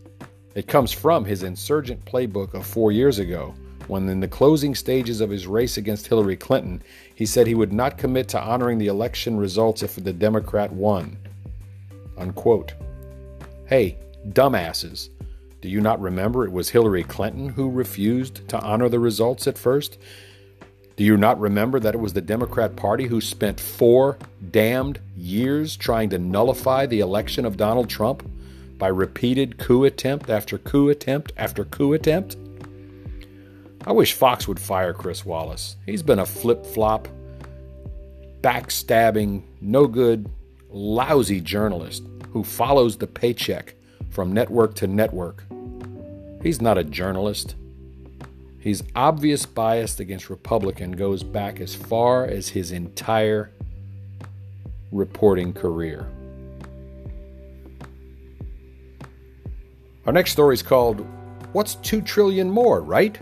it 0.54 0.68
comes 0.68 0.92
from 0.92 1.24
his 1.24 1.42
insurgent 1.42 2.04
playbook 2.04 2.52
of 2.52 2.66
four 2.66 2.92
years 2.92 3.18
ago, 3.18 3.54
when 3.88 4.06
in 4.10 4.20
the 4.20 4.28
closing 4.28 4.74
stages 4.74 5.22
of 5.22 5.30
his 5.30 5.46
race 5.46 5.78
against 5.78 6.08
Hillary 6.08 6.36
Clinton, 6.36 6.82
he 7.14 7.24
said 7.24 7.46
he 7.46 7.54
would 7.54 7.72
not 7.72 7.96
commit 7.96 8.28
to 8.28 8.42
honoring 8.42 8.76
the 8.76 8.88
election 8.88 9.38
results 9.38 9.82
if 9.82 9.94
the 9.94 10.12
Democrat 10.12 10.70
won. 10.70 11.16
Unquote. 12.16 12.74
Hey, 13.66 13.98
dumbasses, 14.28 15.10
do 15.60 15.68
you 15.68 15.80
not 15.80 16.00
remember 16.00 16.44
it 16.44 16.52
was 16.52 16.68
Hillary 16.68 17.04
Clinton 17.04 17.48
who 17.48 17.70
refused 17.70 18.46
to 18.48 18.60
honor 18.60 18.88
the 18.88 19.00
results 19.00 19.46
at 19.46 19.56
first? 19.56 19.98
Do 20.96 21.02
you 21.02 21.16
not 21.16 21.40
remember 21.40 21.80
that 21.80 21.94
it 21.94 22.00
was 22.00 22.12
the 22.12 22.20
Democrat 22.20 22.76
Party 22.76 23.06
who 23.06 23.20
spent 23.20 23.58
four 23.58 24.16
damned 24.50 25.00
years 25.16 25.76
trying 25.76 26.10
to 26.10 26.18
nullify 26.18 26.86
the 26.86 27.00
election 27.00 27.44
of 27.44 27.56
Donald 27.56 27.88
Trump 27.88 28.30
by 28.78 28.88
repeated 28.88 29.58
coup 29.58 29.84
attempt 29.84 30.30
after 30.30 30.58
coup 30.58 30.88
attempt 30.88 31.32
after 31.36 31.64
coup 31.64 31.94
attempt? 31.94 32.36
I 33.86 33.92
wish 33.92 34.12
Fox 34.12 34.46
would 34.46 34.60
fire 34.60 34.92
Chris 34.92 35.24
Wallace. 35.24 35.76
He's 35.84 36.02
been 36.02 36.20
a 36.20 36.26
flip 36.26 36.64
flop, 36.64 37.08
backstabbing, 38.40 39.42
no 39.60 39.86
good 39.86 40.30
lousy 40.74 41.40
journalist 41.40 42.02
who 42.30 42.42
follows 42.42 42.96
the 42.96 43.06
paycheck 43.06 43.74
from 44.10 44.32
network 44.32 44.74
to 44.74 44.86
network. 44.86 45.44
He's 46.42 46.60
not 46.60 46.76
a 46.76 46.84
journalist. 46.84 47.54
His 48.58 48.82
obvious 48.96 49.46
bias 49.46 50.00
against 50.00 50.30
Republican 50.30 50.92
goes 50.92 51.22
back 51.22 51.60
as 51.60 51.74
far 51.74 52.24
as 52.24 52.48
his 52.48 52.72
entire 52.72 53.50
reporting 54.90 55.52
career. 55.52 56.08
Our 60.06 60.12
next 60.12 60.32
story 60.32 60.54
is 60.54 60.62
called 60.62 61.06
What's 61.52 61.76
2 61.76 62.02
trillion 62.02 62.50
more, 62.50 62.80
right? 62.82 63.18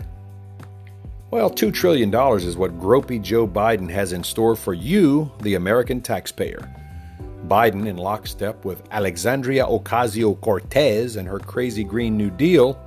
Well, 1.29 1.49
$2 1.49 1.73
trillion 1.73 2.13
is 2.37 2.57
what 2.57 2.79
gropey 2.79 3.21
Joe 3.21 3.47
Biden 3.47 3.89
has 3.89 4.11
in 4.11 4.23
store 4.23 4.55
for 4.55 4.73
you, 4.73 5.31
the 5.41 5.55
American 5.55 6.01
taxpayer. 6.01 6.82
Biden, 7.47 7.87
in 7.87 7.97
lockstep 7.97 8.63
with 8.65 8.83
Alexandria 8.91 9.65
Ocasio 9.65 10.39
Cortez 10.41 11.15
and 11.15 11.27
her 11.27 11.39
crazy 11.39 11.83
Green 11.83 12.17
New 12.17 12.29
Deal, 12.29 12.79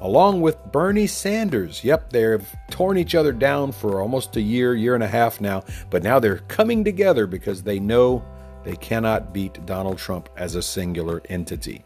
along 0.00 0.40
with 0.40 0.56
Bernie 0.72 1.06
Sanders. 1.06 1.84
Yep, 1.84 2.10
they've 2.10 2.46
torn 2.70 2.98
each 2.98 3.14
other 3.14 3.32
down 3.32 3.72
for 3.72 4.00
almost 4.00 4.36
a 4.36 4.40
year, 4.40 4.74
year 4.74 4.94
and 4.94 5.04
a 5.04 5.08
half 5.08 5.40
now, 5.40 5.62
but 5.90 6.02
now 6.02 6.18
they're 6.18 6.38
coming 6.48 6.84
together 6.84 7.26
because 7.26 7.62
they 7.62 7.78
know 7.78 8.24
they 8.64 8.76
cannot 8.76 9.32
beat 9.32 9.64
Donald 9.66 9.98
Trump 9.98 10.28
as 10.36 10.54
a 10.54 10.62
singular 10.62 11.22
entity. 11.28 11.84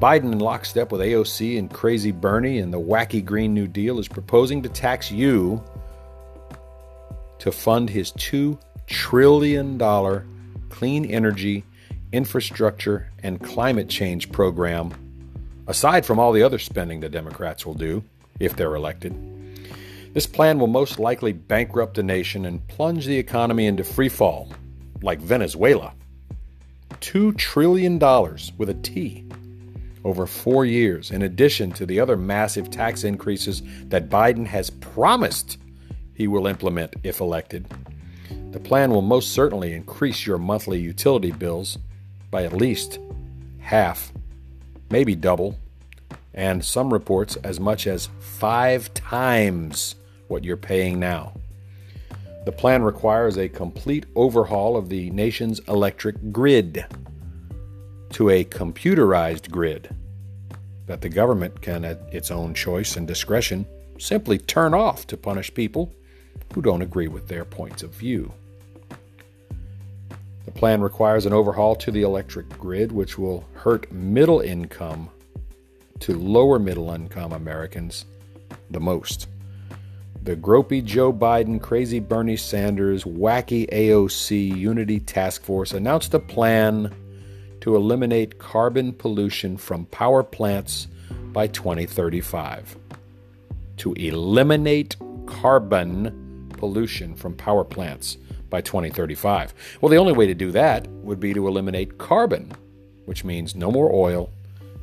Biden, 0.00 0.32
in 0.32 0.38
lockstep 0.38 0.90
with 0.90 1.00
AOC 1.00 1.58
and 1.58 1.70
Crazy 1.70 2.10
Bernie 2.10 2.58
and 2.58 2.72
the 2.72 2.80
wacky 2.80 3.24
Green 3.24 3.54
New 3.54 3.68
Deal, 3.68 3.98
is 3.98 4.08
proposing 4.08 4.62
to 4.62 4.68
tax 4.68 5.10
you 5.10 5.62
to 7.38 7.52
fund 7.52 7.90
his 7.90 8.10
$2 8.12 8.58
trillion 8.86 9.78
clean 10.74 11.04
energy, 11.04 11.62
infrastructure, 12.10 13.08
and 13.22 13.40
climate 13.40 13.88
change 13.88 14.32
program, 14.32 14.92
aside 15.68 16.04
from 16.04 16.18
all 16.18 16.32
the 16.32 16.42
other 16.42 16.58
spending 16.58 16.98
the 16.98 17.08
Democrats 17.08 17.64
will 17.64 17.74
do 17.74 18.02
if 18.40 18.56
they're 18.56 18.74
elected. 18.74 19.14
This 20.14 20.26
plan 20.26 20.58
will 20.58 20.66
most 20.66 20.98
likely 20.98 21.32
bankrupt 21.32 21.94
the 21.94 22.02
nation 22.02 22.44
and 22.44 22.66
plunge 22.66 23.06
the 23.06 23.16
economy 23.16 23.66
into 23.66 23.84
free 23.84 24.08
fall, 24.08 24.52
like 25.00 25.20
Venezuela. 25.20 25.94
$2 27.00 27.36
trillion 27.38 27.98
with 28.58 28.70
a 28.70 28.78
T 28.82 29.24
over 30.04 30.26
four 30.26 30.64
years, 30.64 31.12
in 31.12 31.22
addition 31.22 31.70
to 31.72 31.86
the 31.86 32.00
other 32.00 32.16
massive 32.16 32.68
tax 32.68 33.04
increases 33.04 33.62
that 33.84 34.10
Biden 34.10 34.46
has 34.46 34.70
promised 34.70 35.56
he 36.14 36.26
will 36.26 36.48
implement 36.48 36.94
if 37.04 37.20
elected. 37.20 37.64
The 38.54 38.60
plan 38.60 38.92
will 38.92 39.02
most 39.02 39.32
certainly 39.32 39.72
increase 39.72 40.24
your 40.24 40.38
monthly 40.38 40.78
utility 40.78 41.32
bills 41.32 41.76
by 42.30 42.44
at 42.44 42.52
least 42.52 43.00
half, 43.58 44.12
maybe 44.90 45.16
double, 45.16 45.58
and 46.32 46.64
some 46.64 46.92
reports 46.92 47.34
as 47.42 47.58
much 47.58 47.88
as 47.88 48.10
five 48.20 48.94
times 48.94 49.96
what 50.28 50.44
you're 50.44 50.56
paying 50.56 51.00
now. 51.00 51.32
The 52.44 52.52
plan 52.52 52.84
requires 52.84 53.38
a 53.38 53.48
complete 53.48 54.06
overhaul 54.14 54.76
of 54.76 54.88
the 54.88 55.10
nation's 55.10 55.58
electric 55.66 56.30
grid 56.30 56.86
to 58.10 58.30
a 58.30 58.44
computerized 58.44 59.50
grid 59.50 59.92
that 60.86 61.00
the 61.00 61.08
government 61.08 61.60
can, 61.60 61.84
at 61.84 62.02
its 62.12 62.30
own 62.30 62.54
choice 62.54 62.94
and 62.94 63.08
discretion, 63.08 63.66
simply 63.98 64.38
turn 64.38 64.74
off 64.74 65.08
to 65.08 65.16
punish 65.16 65.52
people 65.52 65.92
who 66.54 66.62
don't 66.62 66.82
agree 66.82 67.08
with 67.08 67.26
their 67.26 67.44
points 67.44 67.82
of 67.82 67.90
view. 67.90 68.32
The 70.44 70.52
plan 70.52 70.80
requires 70.80 71.26
an 71.26 71.32
overhaul 71.32 71.74
to 71.76 71.90
the 71.90 72.02
electric 72.02 72.48
grid, 72.58 72.92
which 72.92 73.18
will 73.18 73.44
hurt 73.54 73.90
middle 73.90 74.40
income 74.40 75.08
to 76.00 76.18
lower 76.18 76.58
middle 76.58 76.90
income 76.90 77.32
Americans 77.32 78.04
the 78.70 78.80
most. 78.80 79.28
The 80.22 80.36
gropey 80.36 80.82
Joe 80.82 81.12
Biden, 81.12 81.60
crazy 81.60 82.00
Bernie 82.00 82.36
Sanders, 82.36 83.04
wacky 83.04 83.68
AOC 83.70 84.56
Unity 84.56 85.00
Task 85.00 85.42
Force 85.42 85.72
announced 85.72 86.14
a 86.14 86.18
plan 86.18 86.94
to 87.60 87.76
eliminate 87.76 88.38
carbon 88.38 88.92
pollution 88.92 89.56
from 89.56 89.86
power 89.86 90.22
plants 90.22 90.88
by 91.32 91.46
2035. 91.46 92.76
To 93.78 93.92
eliminate 93.94 94.96
carbon 95.26 96.50
pollution 96.56 97.14
from 97.14 97.34
power 97.34 97.64
plants 97.64 98.16
by 98.54 98.60
2035. 98.60 99.52
Well, 99.80 99.90
the 99.90 99.96
only 99.96 100.12
way 100.12 100.28
to 100.28 100.34
do 100.34 100.52
that 100.52 100.86
would 101.02 101.18
be 101.18 101.34
to 101.34 101.48
eliminate 101.48 101.98
carbon, 101.98 102.52
which 103.04 103.24
means 103.24 103.56
no 103.56 103.72
more 103.72 103.92
oil, 103.92 104.30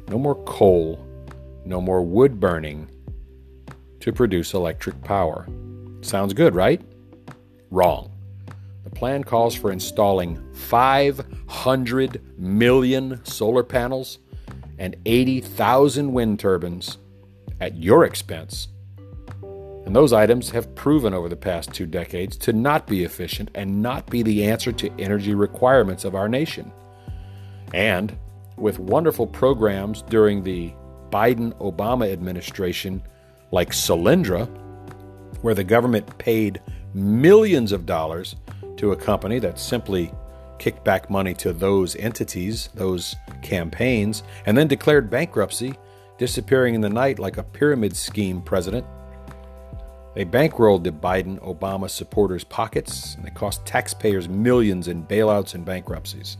no 0.09 0.17
more 0.17 0.35
coal, 0.43 0.99
no 1.63 1.79
more 1.79 2.01
wood 2.01 2.37
burning 2.37 2.89
to 4.01 4.11
produce 4.11 4.53
electric 4.53 5.01
power. 5.05 5.47
Sounds 6.01 6.33
good, 6.33 6.53
right? 6.53 6.81
Wrong. 7.69 8.11
The 8.83 8.89
plan 8.89 9.23
calls 9.23 9.55
for 9.55 9.71
installing 9.71 10.53
500 10.53 12.21
million 12.37 13.23
solar 13.23 13.63
panels 13.63 14.19
and 14.79 14.97
80,000 15.05 16.11
wind 16.11 16.41
turbines 16.41 16.97
at 17.61 17.77
your 17.77 18.03
expense. 18.03 18.67
And 19.91 19.95
those 19.98 20.13
items 20.13 20.50
have 20.51 20.74
proven 20.74 21.13
over 21.13 21.27
the 21.27 21.36
past 21.36 21.74
two 21.74 21.86
decades 21.86 22.38
to 22.38 22.53
not 22.53 22.88
be 22.88 23.03
efficient 23.03 23.51
and 23.55 23.81
not 23.81 24.10
be 24.10 24.24
the 24.24 24.45
answer 24.45 24.71
to 24.71 24.89
energy 24.98 25.36
requirements 25.36 26.05
of 26.05 26.15
our 26.15 26.29
nation. 26.29 26.71
And 27.74 28.17
with 28.55 28.79
wonderful 28.79 29.27
programs 29.27 30.01
during 30.03 30.43
the 30.43 30.71
Biden 31.10 31.51
Obama 31.55 32.10
administration, 32.10 33.04
like 33.51 33.71
Solyndra, 33.71 34.47
where 35.41 35.56
the 35.56 35.65
government 35.65 36.17
paid 36.17 36.62
millions 36.93 37.73
of 37.73 37.86
dollars 37.86 38.38
to 38.77 38.93
a 38.93 38.95
company 38.95 39.39
that 39.39 39.60
simply 39.60 40.10
kicked 40.58 40.86
back 40.86 41.10
money 41.10 41.34
to 41.34 41.51
those 41.51 41.97
entities, 41.97 42.69
those 42.75 43.13
campaigns, 43.41 44.23
and 44.45 44.58
then 44.58 44.69
declared 44.69 45.10
bankruptcy, 45.10 45.73
disappearing 46.17 46.75
in 46.75 46.80
the 46.80 46.89
night 46.89 47.19
like 47.19 47.36
a 47.36 47.43
pyramid 47.43 47.93
scheme 47.93 48.41
president. 48.41 48.86
They 50.13 50.26
bankrolled 50.26 50.84
the 50.84 50.91
Biden 50.91 51.39
Obama 51.39 51.89
supporters' 51.89 52.43
pockets, 52.43 53.15
and 53.15 53.26
they 53.26 53.30
cost 53.30 53.65
taxpayers 53.65 54.28
millions 54.28 54.88
in 54.88 55.06
bailouts 55.06 55.54
and 55.56 55.63
bankruptcies. 55.63 56.38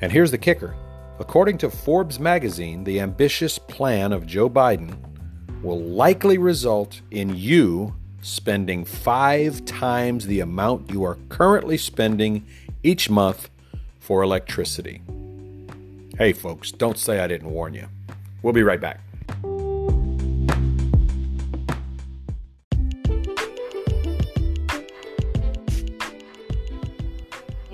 And 0.00 0.12
here's 0.12 0.30
the 0.30 0.38
kicker 0.38 0.74
according 1.18 1.58
to 1.58 1.70
Forbes 1.70 2.18
magazine, 2.18 2.84
the 2.84 3.00
ambitious 3.00 3.58
plan 3.58 4.12
of 4.12 4.26
Joe 4.26 4.50
Biden 4.50 4.96
will 5.62 5.80
likely 5.80 6.36
result 6.36 7.00
in 7.10 7.36
you 7.36 7.94
spending 8.20 8.84
five 8.84 9.64
times 9.64 10.26
the 10.26 10.40
amount 10.40 10.90
you 10.90 11.04
are 11.04 11.18
currently 11.28 11.76
spending 11.76 12.44
each 12.82 13.08
month 13.08 13.50
for 14.00 14.22
electricity. 14.22 15.00
Hey, 16.18 16.32
folks, 16.32 16.72
don't 16.72 16.98
say 16.98 17.20
I 17.20 17.26
didn't 17.26 17.50
warn 17.50 17.74
you. 17.74 17.86
We'll 18.42 18.52
be 18.52 18.62
right 18.62 18.80
back. 18.80 19.00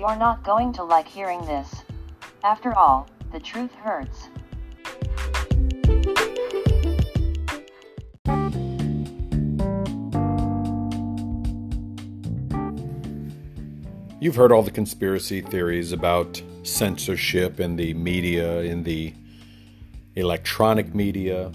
You're 0.09 0.17
not 0.17 0.43
going 0.43 0.73
to 0.73 0.83
like 0.83 1.07
hearing 1.07 1.45
this. 1.45 1.83
After 2.43 2.73
all, 2.73 3.07
the 3.31 3.39
truth 3.39 3.71
hurts. 3.75 4.27
You've 14.19 14.35
heard 14.35 14.51
all 14.51 14.63
the 14.63 14.71
conspiracy 14.73 15.41
theories 15.41 15.91
about 15.91 16.41
censorship 16.63 17.59
in 17.59 17.75
the 17.75 17.93
media, 17.93 18.61
in 18.61 18.81
the 18.81 19.13
electronic 20.15 20.95
media, 20.95 21.51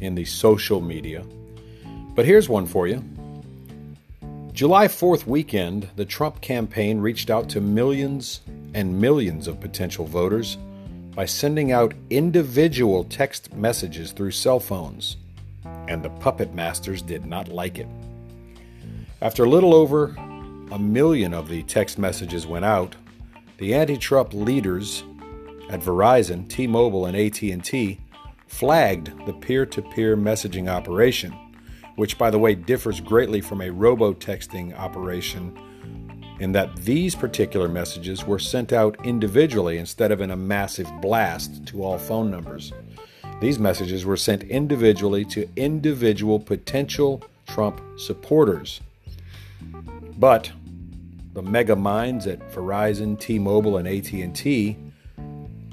in 0.00 0.14
the 0.14 0.24
social 0.24 0.80
media. 0.80 1.22
But 2.14 2.24
here's 2.24 2.48
one 2.48 2.64
for 2.64 2.88
you. 2.88 3.04
July 4.60 4.86
4th 4.86 5.26
weekend, 5.26 5.88
the 5.96 6.04
Trump 6.04 6.42
campaign 6.42 6.98
reached 6.98 7.30
out 7.30 7.48
to 7.48 7.62
millions 7.62 8.42
and 8.74 9.00
millions 9.00 9.48
of 9.48 9.58
potential 9.58 10.04
voters 10.04 10.58
by 11.14 11.24
sending 11.24 11.72
out 11.72 11.94
individual 12.10 13.04
text 13.04 13.54
messages 13.54 14.12
through 14.12 14.30
cell 14.30 14.60
phones. 14.60 15.16
And 15.88 16.02
the 16.02 16.10
puppet 16.10 16.52
masters 16.52 17.00
did 17.00 17.24
not 17.24 17.48
like 17.48 17.78
it. 17.78 17.86
After 19.22 19.44
a 19.44 19.48
little 19.48 19.72
over 19.72 20.14
a 20.70 20.78
million 20.78 21.32
of 21.32 21.48
the 21.48 21.62
text 21.62 21.96
messages 21.98 22.46
went 22.46 22.66
out, 22.66 22.96
the 23.56 23.72
anti-Trump 23.72 24.34
leaders 24.34 25.04
at 25.70 25.80
Verizon, 25.80 26.46
T-Mobile, 26.50 27.06
and 27.06 27.16
AT&T 27.16 27.98
flagged 28.46 29.24
the 29.24 29.32
peer-to-peer 29.32 30.18
messaging 30.18 30.68
operation, 30.68 31.34
which 32.00 32.16
by 32.16 32.30
the 32.30 32.38
way 32.38 32.54
differs 32.54 32.98
greatly 32.98 33.42
from 33.42 33.60
a 33.60 33.68
robo-texting 33.68 34.74
operation 34.78 35.54
in 36.38 36.50
that 36.50 36.74
these 36.76 37.14
particular 37.14 37.68
messages 37.68 38.24
were 38.24 38.38
sent 38.38 38.72
out 38.72 38.96
individually 39.04 39.76
instead 39.76 40.10
of 40.10 40.22
in 40.22 40.30
a 40.30 40.36
massive 40.36 40.90
blast 41.02 41.66
to 41.66 41.84
all 41.84 41.98
phone 41.98 42.30
numbers. 42.30 42.72
These 43.42 43.58
messages 43.58 44.06
were 44.06 44.16
sent 44.16 44.44
individually 44.44 45.26
to 45.26 45.46
individual 45.56 46.40
potential 46.40 47.22
Trump 47.46 47.82
supporters. 47.98 48.80
But 50.16 50.52
the 51.34 51.42
mega 51.42 51.76
minds 51.76 52.26
at 52.26 52.50
Verizon, 52.50 53.20
T-Mobile, 53.20 53.76
and 53.76 53.86
AT&T 53.86 54.74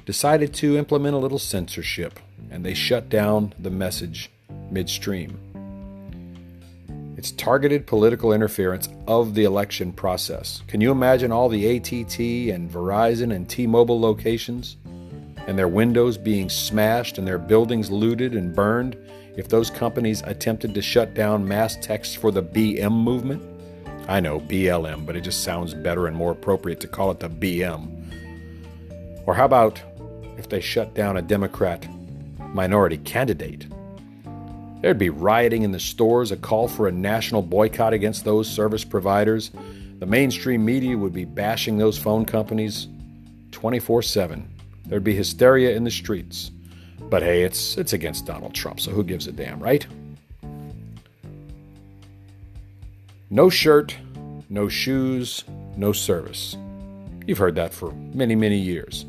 decided 0.06 0.54
to 0.56 0.78
implement 0.78 1.16
a 1.16 1.20
little 1.20 1.40
censorship, 1.40 2.20
and 2.52 2.66
they 2.66 2.74
shut 2.74 3.08
down 3.08 3.54
the 3.58 3.72
message 3.72 4.30
midstream. 4.70 5.40
It's 7.18 7.32
targeted 7.32 7.88
political 7.88 8.32
interference 8.32 8.90
of 9.08 9.34
the 9.34 9.44
election 9.44 9.92
process. 9.92 10.62
Can 10.68 10.82
you 10.82 10.92
imagine 10.92 11.32
all 11.32 11.50
the 11.50 11.78
ATT 11.78 12.20
and 12.54 12.70
Verizon 12.70 13.34
and 13.36 13.50
T-Mobile 13.50 14.00
locations 14.00 14.78
and 15.48 15.58
their 15.58 15.68
windows 15.68 16.16
being 16.16 16.48
smashed 16.48 17.18
and 17.18 17.28
their 17.28 17.40
buildings 17.40 17.90
looted 17.90 18.36
and 18.36 18.56
burned 18.56 18.96
if 19.36 19.50
those 19.50 19.72
companies 19.72 20.22
attempted 20.26 20.76
to 20.76 20.82
shut 20.84 21.16
down 21.16 21.48
mass 21.48 21.76
texts 21.82 22.14
for 22.14 22.30
the 22.32 22.44
BM 22.44 22.92
movement? 22.92 23.42
I 24.08 24.20
know 24.20 24.40
BLM, 24.40 25.08
but 25.08 25.16
it 25.16 25.22
just 25.22 25.44
sounds 25.44 25.74
better 25.74 26.06
and 26.06 26.16
more 26.16 26.34
appropriate 26.34 26.80
to 26.82 26.88
call 26.88 27.10
it 27.10 27.20
the 27.20 27.30
BM. 27.30 29.24
Or 29.26 29.34
how 29.34 29.46
about 29.46 29.82
if 30.38 30.50
they 30.50 30.62
shut 30.62 30.94
down 30.94 31.18
a 31.18 31.24
Democrat 31.24 31.88
minority 32.54 32.98
candidate? 33.00 33.66
There'd 34.82 35.00
be 35.00 35.10
rioting 35.10 35.63
in 35.63 35.72
the 35.72 35.80
stores, 35.80 36.32
a 36.32 36.38
call 36.38 36.68
for 36.68 36.88
a 36.88 36.92
national 36.92 37.42
boycott 37.42 37.94
against 37.94 38.24
those 38.24 38.48
service 38.48 38.84
providers. 38.84 39.50
The 40.00 40.06
mainstream 40.06 40.63
media 40.63 40.96
would 40.96 41.13
be 41.13 41.26
bashing 41.26 41.78
those 41.78 41.98
phone 41.98 42.26
companies 42.26 42.88
24 43.52 44.04
7. 44.04 44.48
There'd 44.86 45.04
be 45.04 45.16
hysteria 45.16 45.76
in 45.76 45.84
the 45.84 45.92
streets. 45.92 46.52
But 47.10 47.24
hey, 47.24 47.44
it's, 47.44 47.78
it's 47.78 47.94
against 47.94 48.26
Donald 48.26 48.54
Trump, 48.54 48.80
so 48.80 48.92
who 48.92 49.04
gives 49.04 49.28
a 49.28 49.32
damn, 49.32 49.60
right? 49.60 49.86
No 53.30 53.50
shirt, 53.50 53.96
no 54.50 54.70
shoes, 54.70 55.44
no 55.76 55.92
service. 55.92 56.56
You've 57.26 57.38
heard 57.38 57.56
that 57.56 57.74
for 57.74 57.92
many, 58.13 58.36
many 58.36 58.58
years. 58.58 59.06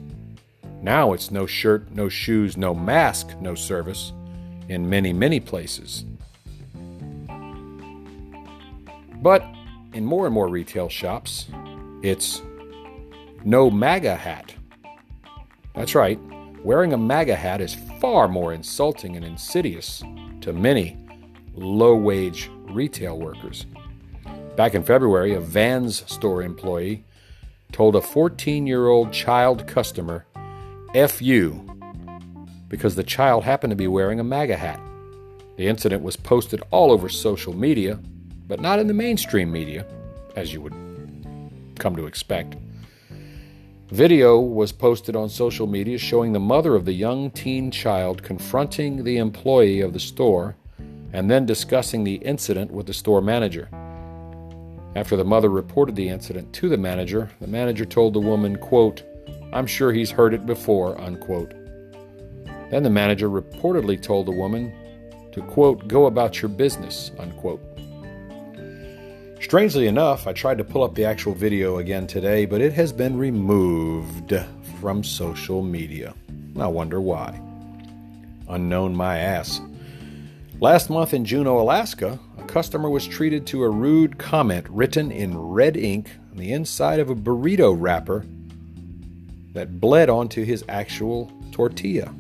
Now 0.81 1.13
it's 1.13 1.31
no 1.31 1.47
shirt, 1.47 1.91
no 1.93 2.09
shoes, 2.09 2.57
no 2.57 2.75
mask, 2.75 3.37
no 3.41 3.55
service 3.55 4.13
in 4.69 4.89
many, 4.89 5.13
many 5.13 5.41
places. 5.41 6.05
But 9.21 9.45
in 9.93 10.05
more 10.05 10.27
and 10.27 10.35
more 10.35 10.49
retail 10.49 10.89
shops, 10.89 11.47
it's 12.03 12.43
no 13.45 13.71
MAGA 13.71 14.15
hat. 14.15 14.55
That's 15.75 15.95
right, 15.95 16.19
wearing 16.63 16.93
a 16.93 16.99
MAGA 16.99 17.37
hat 17.37 17.61
is 17.61 17.77
far 18.01 18.29
more 18.29 18.53
insulting 18.53 19.17
and 19.17 19.25
insidious 19.25 20.03
to 20.41 20.53
many 20.53 20.97
low 21.55 21.95
wage 21.95 22.51
retail 22.69 23.19
workers. 23.19 23.67
Back 24.57 24.75
in 24.75 24.83
February, 24.83 25.35
a 25.35 25.41
Vans 25.41 26.05
store 26.13 26.43
employee 26.43 27.05
told 27.73 27.97
a 27.97 28.01
14 28.01 28.67
year 28.67 28.89
old 28.89 29.13
child 29.13 29.67
customer, 29.67 30.27
F 30.95 31.21
you, 31.23 31.68
because 32.69 32.95
the 32.95 33.03
child 33.03 33.45
happened 33.45 33.71
to 33.71 33.77
be 33.77 33.89
wearing 33.89 34.21
a 34.21 34.25
MAGA 34.25 34.57
hat. 34.57 34.81
The 35.57 35.67
incident 35.67 36.03
was 36.03 36.17
posted 36.17 36.63
all 36.71 36.93
over 36.93 37.09
social 37.09 37.55
media, 37.55 37.99
but 38.47 38.61
not 38.61 38.79
in 38.79 38.87
the 38.87 38.95
mainstream 38.95 39.51
media, 39.51 39.87
as 40.37 40.53
you 40.53 40.61
would 40.61 40.75
come 41.79 41.97
to 41.97 42.07
expect. 42.07 42.57
Video 43.91 44.39
was 44.39 44.71
posted 44.71 45.17
on 45.17 45.31
social 45.31 45.67
media 45.67 45.97
showing 45.97 46.33
the 46.33 46.41
mother 46.41 46.75
of 46.75 46.85
the 46.85 46.93
young 46.93 47.31
teen 47.31 47.71
child 47.71 48.23
confronting 48.23 49.03
the 49.03 49.17
employee 49.17 49.81
of 49.81 49.95
the 49.95 50.01
store 50.01 50.55
and 51.15 51.31
then 51.31 51.47
discussing 51.47 52.05
the 52.05 52.17
incident 52.17 52.71
with 52.71 52.87
the 52.87 52.93
store 52.93 53.23
manager. 53.23 53.69
After 54.95 55.17
the 55.17 55.25
mother 55.25 55.49
reported 55.49 55.97
the 55.97 56.09
incident 56.09 56.53
to 56.55 56.69
the 56.69 56.77
manager, 56.77 57.31
the 57.41 57.47
manager 57.47 57.87
told 57.87 58.13
the 58.13 58.21
woman, 58.21 58.57
quote, 58.57 59.03
I'm 59.53 59.67
sure 59.67 59.93
he's 59.93 60.11
heard 60.11 60.35
it 60.35 60.45
before, 60.45 61.01
unquote. 61.01 61.55
Then 62.71 62.83
the 62.83 62.91
manager 62.91 63.29
reportedly 63.29 64.01
told 64.01 64.27
the 64.27 64.33
woman 64.33 64.73
to, 65.33 65.43
quote, 65.43 65.89
go 65.89 66.07
about 66.07 66.43
your 66.43 66.51
business, 66.51 67.11
unquote. 67.19 67.63
Strangely 69.41 69.87
enough, 69.87 70.27
I 70.27 70.33
tried 70.33 70.59
to 70.59 70.65
pull 70.65 70.83
up 70.83 70.95
the 70.95 71.05
actual 71.05 71.33
video 71.33 71.79
again 71.79 72.07
today, 72.07 72.45
but 72.45 72.61
it 72.61 72.73
has 72.73 72.93
been 72.93 73.17
removed 73.17 74.35
from 74.81 75.05
social 75.05 75.63
media. 75.63 76.15
I 76.59 76.67
wonder 76.67 77.01
why. 77.01 77.41
Unknown 78.49 78.97
my 78.97 79.19
ass. 79.19 79.61
Last 80.61 80.91
month 80.91 81.15
in 81.15 81.25
Juneau, 81.25 81.61
Alaska, 81.61 82.19
a 82.37 82.43
customer 82.45 82.91
was 82.91 83.07
treated 83.07 83.47
to 83.47 83.63
a 83.63 83.71
rude 83.71 84.19
comment 84.19 84.67
written 84.69 85.13
in 85.13 85.39
red 85.39 85.77
ink 85.77 86.11
on 86.33 86.37
the 86.37 86.53
inside 86.53 86.99
of 86.99 87.11
a 87.11 87.15
burrito 87.15 87.77
wrapper 87.79 88.27
that 89.53 89.81
bled 89.81 90.11
onto 90.11 90.45
his 90.45 90.65
actual 90.69 91.33
tortilla. 91.53 92.13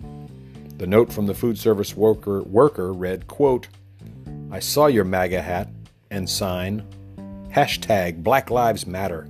The 0.78 0.86
note 0.86 1.12
from 1.12 1.26
the 1.26 1.34
food 1.34 1.58
service 1.58 1.96
worker, 1.96 2.40
worker 2.44 2.92
read, 2.92 3.26
quote, 3.26 3.66
I 4.52 4.60
saw 4.60 4.86
your 4.86 5.02
MAGA 5.02 5.42
hat 5.42 5.68
and 6.08 6.30
sign, 6.30 6.86
hashtag 7.52 8.22
Black 8.22 8.48
Lives 8.48 8.86
Matter. 8.86 9.26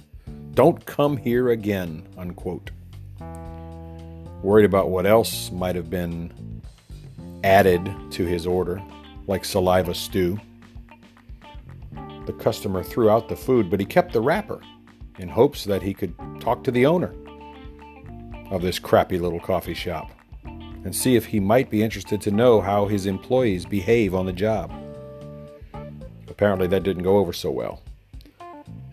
Don't 0.53 0.85
come 0.85 1.17
here 1.17 1.49
again, 1.49 2.07
unquote. 2.19 2.71
Worried 4.43 4.67
about 4.67 4.91
what 4.91 5.07
else 5.07 5.51
might 5.51 5.75
have 5.75 5.89
been 5.89 6.61
added 7.43 7.91
to 8.11 8.27
his 8.27 8.47
order, 8.47 8.83
like 9.27 9.47
saliva 9.47 9.95
stew. 9.95 10.39
The 12.27 12.35
customer 12.35 12.83
threw 12.83 13.09
out 13.09 13.31
the 13.31 13.37
food, 13.37 13.71
but 13.71 13.81
he 13.81 13.87
kept 13.87 14.13
the 14.13 14.21
wrapper 14.21 14.61
in 15.19 15.31
hopes 15.31 15.65
that 15.65 15.81
he 15.81 15.95
could 15.95 16.15
talk 16.41 16.63
to 16.65 16.71
the 16.71 16.85
owner 16.85 17.15
of 18.51 18.61
this 18.61 18.79
crappy 18.79 19.19
little 19.19 19.41
coffee 19.41 19.73
shop 19.73 20.13
and 20.85 20.95
see 20.95 21.17
if 21.17 21.27
he 21.27 21.41
might 21.41 21.71
be 21.71 21.83
interested 21.83 22.21
to 22.23 22.31
know 22.31 22.61
how 22.61 22.87
his 22.87 23.07
employees 23.07 23.65
behave 23.65 24.15
on 24.15 24.27
the 24.27 24.33
job. 24.33 24.73
Apparently, 26.29 26.67
that 26.69 26.83
didn't 26.83 27.03
go 27.03 27.19
over 27.19 27.33
so 27.33 27.51
well. 27.51 27.83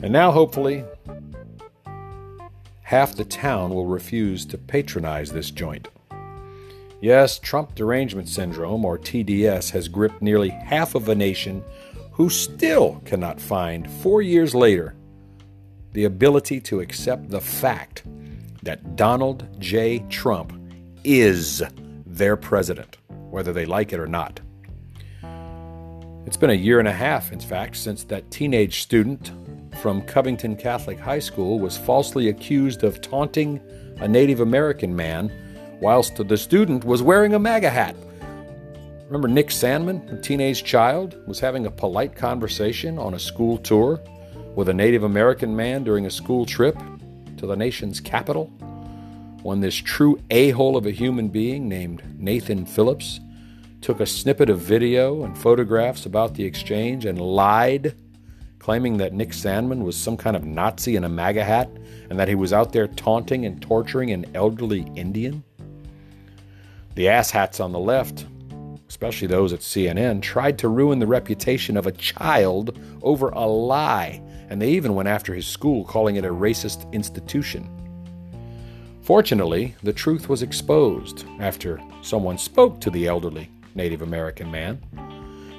And 0.01 0.11
now, 0.11 0.31
hopefully, 0.31 0.83
half 2.81 3.15
the 3.15 3.25
town 3.25 3.73
will 3.73 3.85
refuse 3.85 4.45
to 4.45 4.57
patronize 4.57 5.31
this 5.31 5.51
joint. 5.51 5.87
Yes, 7.01 7.37
Trump 7.37 7.75
derangement 7.75 8.29
syndrome, 8.29 8.83
or 8.83 8.97
TDS, 8.97 9.71
has 9.71 9.87
gripped 9.87 10.21
nearly 10.21 10.49
half 10.49 10.95
of 10.95 11.07
a 11.07 11.15
nation 11.15 11.63
who 12.11 12.29
still 12.29 13.01
cannot 13.05 13.39
find, 13.39 13.89
four 13.89 14.21
years 14.21 14.55
later, 14.55 14.95
the 15.91 16.05
ability 16.05 16.59
to 16.61 16.79
accept 16.79 17.29
the 17.29 17.41
fact 17.41 18.03
that 18.63 18.95
Donald 18.95 19.47
J. 19.59 19.99
Trump 20.09 20.53
is 21.05 21.63
their 22.05 22.35
president, 22.35 22.97
whether 23.09 23.53
they 23.53 23.65
like 23.65 23.93
it 23.93 23.99
or 23.99 24.07
not. 24.07 24.41
It's 26.25 26.37
been 26.37 26.49
a 26.49 26.53
year 26.53 26.79
and 26.79 26.87
a 26.87 26.93
half, 26.93 27.31
in 27.31 27.39
fact, 27.39 27.77
since 27.77 28.03
that 28.05 28.31
teenage 28.31 28.81
student 28.81 29.31
from 29.81 30.01
Covington 30.01 30.55
Catholic 30.55 30.99
High 30.99 31.19
School 31.19 31.59
was 31.59 31.77
falsely 31.77 32.29
accused 32.29 32.83
of 32.83 33.01
taunting 33.01 33.61
a 33.97 34.07
Native 34.07 34.39
American 34.39 34.95
man 34.95 35.31
whilst 35.81 36.15
the 36.15 36.37
student 36.37 36.83
was 36.83 37.03
wearing 37.03 37.35
a 37.35 37.39
MAGA 37.39 37.69
hat. 37.69 37.95
Remember 39.05 39.27
Nick 39.27 39.49
Sandmann, 39.49 40.11
a 40.11 40.19
teenage 40.19 40.63
child, 40.63 41.15
was 41.27 41.39
having 41.39 41.67
a 41.67 41.71
polite 41.71 42.15
conversation 42.15 42.97
on 42.97 43.13
a 43.13 43.19
school 43.19 43.59
tour 43.59 44.01
with 44.55 44.69
a 44.69 44.73
Native 44.73 45.03
American 45.03 45.55
man 45.55 45.83
during 45.83 46.07
a 46.07 46.11
school 46.11 46.45
trip 46.45 46.75
to 47.37 47.45
the 47.45 47.55
nation's 47.55 47.99
capital? 47.99 48.51
When 49.45 49.59
this 49.59 49.75
true 49.75 50.19
a 50.31 50.49
hole 50.49 50.75
of 50.75 50.87
a 50.87 50.91
human 50.91 51.27
being 51.27 51.69
named 51.69 52.01
Nathan 52.17 52.65
Phillips 52.65 53.19
took 53.79 53.99
a 53.99 54.05
snippet 54.07 54.49
of 54.49 54.57
video 54.57 55.23
and 55.23 55.37
photographs 55.37 56.07
about 56.07 56.33
the 56.33 56.43
exchange 56.43 57.05
and 57.05 57.21
lied, 57.21 57.93
claiming 58.57 58.97
that 58.97 59.13
Nick 59.13 59.33
Sandmann 59.33 59.83
was 59.83 59.95
some 59.95 60.17
kind 60.17 60.35
of 60.35 60.45
Nazi 60.45 60.95
in 60.95 61.03
a 61.03 61.09
MAGA 61.09 61.43
hat 61.43 61.69
and 62.09 62.17
that 62.17 62.27
he 62.27 62.33
was 62.33 62.53
out 62.53 62.73
there 62.73 62.87
taunting 62.87 63.45
and 63.45 63.61
torturing 63.61 64.09
an 64.09 64.25
elderly 64.33 64.91
Indian? 64.95 65.43
The 66.95 67.05
asshats 67.05 67.63
on 67.63 67.71
the 67.71 67.77
left, 67.77 68.25
especially 68.89 69.27
those 69.27 69.53
at 69.53 69.59
CNN, 69.59 70.23
tried 70.23 70.57
to 70.57 70.69
ruin 70.69 70.97
the 70.97 71.05
reputation 71.05 71.77
of 71.77 71.85
a 71.85 71.91
child 71.91 72.79
over 73.03 73.29
a 73.29 73.45
lie, 73.45 74.23
and 74.49 74.59
they 74.59 74.71
even 74.71 74.95
went 74.95 75.07
after 75.07 75.35
his 75.35 75.45
school, 75.45 75.85
calling 75.85 76.15
it 76.15 76.25
a 76.25 76.29
racist 76.29 76.91
institution. 76.93 77.84
Fortunately, 79.05 79.75
the 79.83 79.93
truth 79.93 80.29
was 80.29 80.41
exposed 80.41 81.25
after 81.39 81.79
someone 82.01 82.39
spoke 82.39 82.81
to 82.81 82.89
the 82.89 83.05
elderly 83.05 83.51
Native 83.75 84.01
American 84.01 84.49
man. 84.49 84.81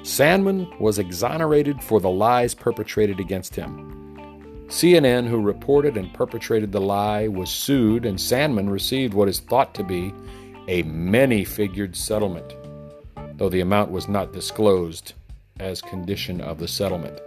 Sandmann 0.03 0.77
was 0.81 0.99
exonerated 0.99 1.81
for 1.81 2.01
the 2.01 2.09
lies 2.09 2.53
perpetrated 2.53 3.21
against 3.21 3.55
him. 3.55 4.67
CNN, 4.67 5.29
who 5.29 5.39
reported 5.39 5.95
and 5.95 6.13
perpetrated 6.13 6.73
the 6.73 6.81
lie, 6.81 7.29
was 7.29 7.49
sued, 7.49 8.05
and 8.05 8.17
Sandmann 8.17 8.69
received 8.69 9.13
what 9.13 9.29
is 9.29 9.39
thought 9.39 9.73
to 9.75 9.83
be 9.85 10.13
a 10.67 10.83
many 10.83 11.45
figured 11.45 11.95
settlement, 11.95 12.53
though 13.37 13.47
the 13.47 13.61
amount 13.61 13.91
was 13.91 14.09
not 14.09 14.33
disclosed 14.33 15.13
as 15.61 15.81
condition 15.81 16.41
of 16.41 16.59
the 16.59 16.67
settlement. 16.67 17.17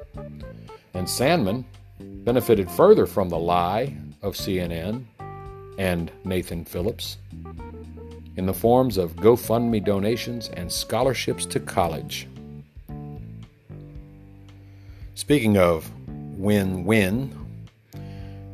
And 0.92 1.06
Sandmann 1.06 1.64
benefited 1.98 2.70
further 2.70 3.06
from 3.06 3.30
the 3.30 3.38
lie 3.38 3.96
of 4.20 4.34
CNN 4.34 5.06
and 5.78 6.10
Nathan 6.24 6.64
Phillips 6.64 7.18
in 8.36 8.46
the 8.46 8.54
forms 8.54 8.96
of 8.96 9.16
GoFundMe 9.16 9.84
donations 9.84 10.48
and 10.48 10.70
scholarships 10.70 11.44
to 11.46 11.60
college. 11.60 12.26
Speaking 15.14 15.58
of 15.58 15.90
win 16.38 16.84
win, 16.84 17.36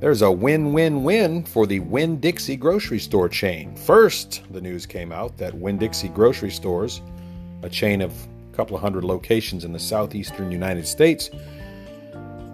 there's 0.01 0.23
a 0.23 0.31
win 0.31 0.73
win 0.73 1.05
win 1.05 1.45
for 1.45 1.67
the 1.67 1.81
Winn 1.81 2.21
Dixie 2.21 2.57
grocery 2.57 2.99
store 2.99 3.29
chain. 3.29 3.75
First, 3.77 4.43
the 4.51 4.61
news 4.61 4.85
came 4.85 5.13
out 5.13 5.39
that 5.39 5.55
Winn 5.55 5.79
Dixie 5.79 6.09
grocery 6.09 6.51
stores, 6.51 7.01
a 7.63 7.69
chain 7.71 8.03
of 8.03 8.13
a 8.53 8.57
couple 8.57 8.77
of 8.77 8.83
hundred 8.83 9.05
locations 9.05 9.65
in 9.65 9.73
the 9.73 9.79
southeastern 9.79 10.51
United 10.51 10.87
States, 10.87 11.31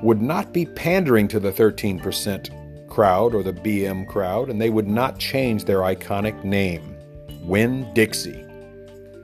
would 0.03 0.21
not 0.21 0.53
be 0.53 0.67
pandering 0.67 1.27
to 1.29 1.41
the 1.41 1.51
13% 1.51 2.62
crowd 2.93 3.35
or 3.35 3.43
the 3.43 3.55
BM 3.55 4.07
crowd, 4.07 4.51
and 4.51 4.61
they 4.61 4.69
would 4.69 4.87
not 4.87 5.19
change 5.19 5.65
their 5.65 5.79
iconic 5.79 6.45
name, 6.45 6.95
Winn 7.41 7.91
Dixie. 7.95 8.45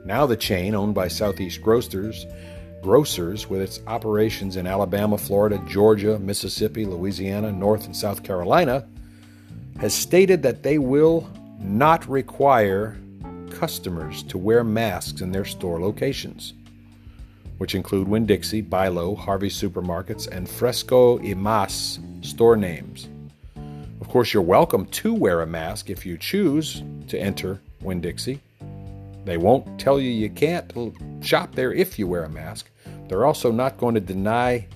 Now 0.03 0.25
the 0.25 0.35
chain, 0.35 0.73
owned 0.73 0.95
by 0.95 1.07
Southeast 1.07 1.61
Grocers, 1.61 2.25
Grocers, 2.81 3.47
with 3.47 3.61
its 3.61 3.79
operations 3.85 4.55
in 4.55 4.65
Alabama, 4.65 5.19
Florida, 5.19 5.61
Georgia, 5.67 6.17
Mississippi, 6.17 6.83
Louisiana, 6.83 7.51
North 7.51 7.85
and 7.85 7.95
South 7.95 8.23
Carolina, 8.23 8.87
has 9.79 9.93
stated 9.93 10.41
that 10.41 10.63
they 10.63 10.79
will 10.79 11.29
not 11.59 12.09
require 12.09 12.97
customers 13.51 14.23
to 14.23 14.39
wear 14.39 14.63
masks 14.63 15.21
in 15.21 15.31
their 15.31 15.45
store 15.45 15.79
locations. 15.79 16.53
which 17.59 17.75
include 17.75 18.07
Winn 18.07 18.25
Dixie, 18.25 18.63
Bilo, 18.63 19.17
Harvey 19.17 19.49
Supermarkets, 19.49 20.29
and 20.29 20.49
Fresco 20.49 21.19
y 21.19 21.33
Mas 21.33 21.99
store 22.21 22.55
names. 22.55 23.09
Of 24.09 24.13
course, 24.13 24.33
you're 24.33 24.41
welcome 24.41 24.87
to 24.87 25.13
wear 25.13 25.41
a 25.41 25.45
mask 25.45 25.91
if 25.91 26.03
you 26.03 26.17
choose 26.17 26.81
to 27.09 27.19
enter 27.19 27.61
Winn 27.79 28.01
Dixie. 28.01 28.41
They 29.23 29.37
won't 29.37 29.79
tell 29.79 29.99
you 29.99 30.09
you 30.09 30.31
can't 30.31 30.73
shop 31.23 31.53
there 31.53 31.73
if 31.73 31.99
you 31.99 32.07
wear 32.07 32.23
a 32.23 32.29
mask. 32.29 32.71
They're 33.07 33.27
also 33.27 33.51
not 33.51 33.77
going 33.77 33.93
to 33.93 34.01
deny 34.01 34.67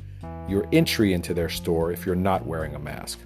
your 0.48 0.68
entry 0.72 1.14
into 1.14 1.34
their 1.34 1.50
store 1.50 1.92
if 1.92 2.06
you're 2.06 2.14
not 2.14 2.46
wearing 2.46 2.76
a 2.76 2.80
mask. 2.80 3.22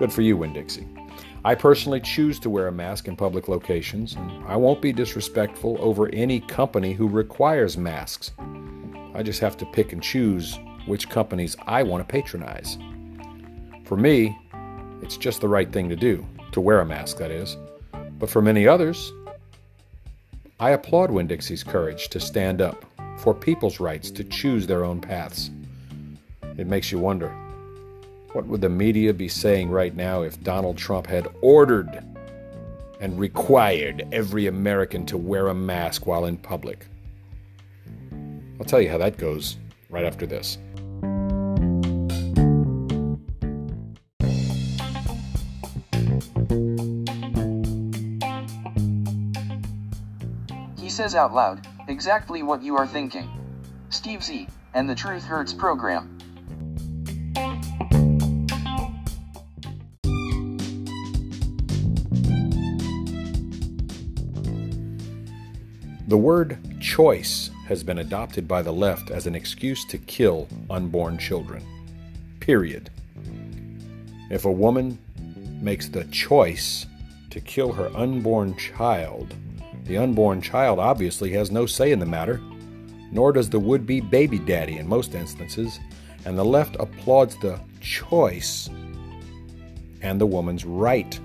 Good 0.00 0.12
for 0.12 0.22
you, 0.22 0.36
Winn 0.36 0.52
Dixie. 0.52 0.88
I 1.44 1.54
personally 1.54 2.00
choose 2.00 2.40
to 2.40 2.50
wear 2.50 2.66
a 2.66 2.72
mask 2.72 3.06
in 3.06 3.14
public 3.14 3.46
locations, 3.46 4.14
and 4.14 4.44
I 4.48 4.56
won't 4.56 4.82
be 4.82 4.92
disrespectful 4.92 5.76
over 5.78 6.08
any 6.08 6.40
company 6.40 6.92
who 6.92 7.06
requires 7.06 7.78
masks. 7.78 8.32
I 9.14 9.22
just 9.22 9.38
have 9.42 9.56
to 9.58 9.66
pick 9.66 9.92
and 9.92 10.02
choose 10.02 10.58
which 10.86 11.08
companies 11.08 11.54
I 11.68 11.84
want 11.84 12.00
to 12.00 12.12
patronize. 12.12 12.78
For 13.90 13.96
me, 13.96 14.38
it's 15.02 15.16
just 15.16 15.40
the 15.40 15.48
right 15.48 15.72
thing 15.72 15.88
to 15.88 15.96
do, 15.96 16.24
to 16.52 16.60
wear 16.60 16.78
a 16.78 16.86
mask, 16.86 17.16
that 17.16 17.32
is. 17.32 17.56
But 18.20 18.30
for 18.30 18.40
many 18.40 18.64
others, 18.68 19.12
I 20.60 20.70
applaud 20.70 21.10
Winn 21.10 21.26
Dixie's 21.26 21.64
courage 21.64 22.08
to 22.10 22.20
stand 22.20 22.60
up 22.60 22.84
for 23.18 23.34
people's 23.34 23.80
rights 23.80 24.12
to 24.12 24.22
choose 24.22 24.64
their 24.64 24.84
own 24.84 25.00
paths. 25.00 25.50
It 26.56 26.68
makes 26.68 26.92
you 26.92 27.00
wonder 27.00 27.30
what 28.30 28.46
would 28.46 28.60
the 28.60 28.68
media 28.68 29.12
be 29.12 29.26
saying 29.26 29.70
right 29.70 29.96
now 29.96 30.22
if 30.22 30.40
Donald 30.44 30.78
Trump 30.78 31.08
had 31.08 31.26
ordered 31.42 32.04
and 33.00 33.18
required 33.18 34.06
every 34.12 34.46
American 34.46 35.04
to 35.06 35.18
wear 35.18 35.48
a 35.48 35.54
mask 35.54 36.06
while 36.06 36.26
in 36.26 36.36
public? 36.36 36.86
I'll 38.60 38.66
tell 38.66 38.80
you 38.80 38.88
how 38.88 38.98
that 38.98 39.18
goes 39.18 39.56
right 39.88 40.04
after 40.04 40.26
this. 40.26 40.58
Says 51.10 51.16
out 51.16 51.34
loud 51.34 51.66
exactly 51.88 52.44
what 52.44 52.62
you 52.62 52.76
are 52.76 52.86
thinking. 52.86 53.28
Steve 53.88 54.22
Z 54.22 54.46
and 54.74 54.88
the 54.88 54.94
Truth 54.94 55.24
Hurts 55.24 55.52
program. 55.52 56.16
The 66.06 66.16
word 66.16 66.58
choice 66.80 67.50
has 67.66 67.82
been 67.82 67.98
adopted 67.98 68.46
by 68.46 68.62
the 68.62 68.72
left 68.72 69.10
as 69.10 69.26
an 69.26 69.34
excuse 69.34 69.84
to 69.86 69.98
kill 69.98 70.46
unborn 70.70 71.18
children. 71.18 71.64
Period. 72.38 72.88
If 74.30 74.44
a 74.44 74.52
woman 74.52 74.96
makes 75.60 75.88
the 75.88 76.04
choice 76.04 76.86
to 77.30 77.40
kill 77.40 77.72
her 77.72 77.90
unborn 77.96 78.56
child, 78.56 79.34
the 79.90 79.98
unborn 79.98 80.40
child 80.40 80.78
obviously 80.78 81.32
has 81.32 81.50
no 81.50 81.66
say 81.66 81.90
in 81.90 81.98
the 81.98 82.06
matter, 82.06 82.40
nor 83.10 83.32
does 83.32 83.50
the 83.50 83.58
would 83.58 83.86
be 83.86 84.00
baby 84.00 84.38
daddy 84.38 84.76
in 84.76 84.86
most 84.86 85.16
instances, 85.16 85.80
and 86.24 86.38
the 86.38 86.44
left 86.44 86.76
applauds 86.78 87.34
the 87.38 87.58
choice 87.80 88.70
and 90.00 90.20
the 90.20 90.26
woman's 90.26 90.64
right 90.64 91.18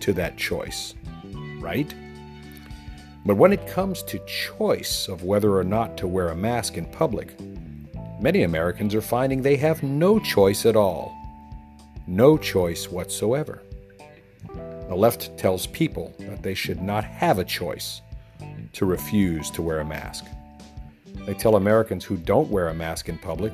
to 0.00 0.14
that 0.14 0.38
choice. 0.38 0.94
Right? 1.58 1.94
But 3.26 3.36
when 3.36 3.52
it 3.52 3.66
comes 3.66 4.02
to 4.04 4.18
choice 4.24 5.08
of 5.08 5.22
whether 5.22 5.54
or 5.54 5.64
not 5.64 5.98
to 5.98 6.08
wear 6.08 6.28
a 6.28 6.34
mask 6.34 6.78
in 6.78 6.86
public, 6.86 7.38
many 8.18 8.44
Americans 8.44 8.94
are 8.94 9.02
finding 9.02 9.42
they 9.42 9.56
have 9.56 9.82
no 9.82 10.18
choice 10.18 10.64
at 10.64 10.74
all. 10.74 11.14
No 12.06 12.38
choice 12.38 12.90
whatsoever. 12.90 13.62
The 14.88 14.94
left 14.94 15.36
tells 15.36 15.66
people 15.66 16.14
that 16.20 16.42
they 16.42 16.54
should 16.54 16.80
not 16.80 17.04
have 17.04 17.38
a 17.38 17.44
choice 17.44 18.00
to 18.76 18.86
refuse 18.86 19.50
to 19.50 19.62
wear 19.62 19.80
a 19.80 19.84
mask. 19.84 20.26
They 21.26 21.34
tell 21.34 21.56
Americans 21.56 22.04
who 22.04 22.16
don't 22.16 22.50
wear 22.50 22.68
a 22.68 22.74
mask 22.74 23.08
in 23.08 23.18
public 23.18 23.52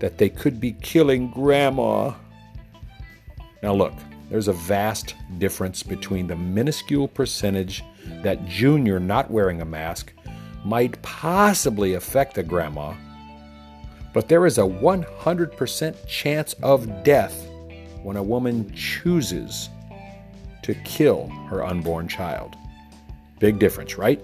that 0.00 0.18
they 0.18 0.28
could 0.28 0.60
be 0.60 0.72
killing 0.72 1.30
grandma. 1.30 2.12
Now, 3.62 3.74
look, 3.74 3.94
there's 4.28 4.48
a 4.48 4.52
vast 4.52 5.14
difference 5.38 5.82
between 5.82 6.26
the 6.26 6.36
minuscule 6.36 7.06
percentage 7.06 7.84
that 8.22 8.44
Junior 8.46 8.98
not 8.98 9.30
wearing 9.30 9.62
a 9.62 9.64
mask 9.64 10.12
might 10.64 11.00
possibly 11.02 11.94
affect 11.94 12.36
a 12.38 12.42
grandma, 12.42 12.94
but 14.12 14.28
there 14.28 14.46
is 14.46 14.58
a 14.58 14.62
100% 14.62 16.06
chance 16.08 16.54
of 16.54 17.04
death 17.04 17.48
when 18.02 18.16
a 18.16 18.22
woman 18.22 18.70
chooses 18.74 19.68
to 20.62 20.74
kill 20.74 21.28
her 21.48 21.64
unborn 21.64 22.08
child. 22.08 22.56
Big 23.38 23.60
difference, 23.60 23.96
right? 23.96 24.20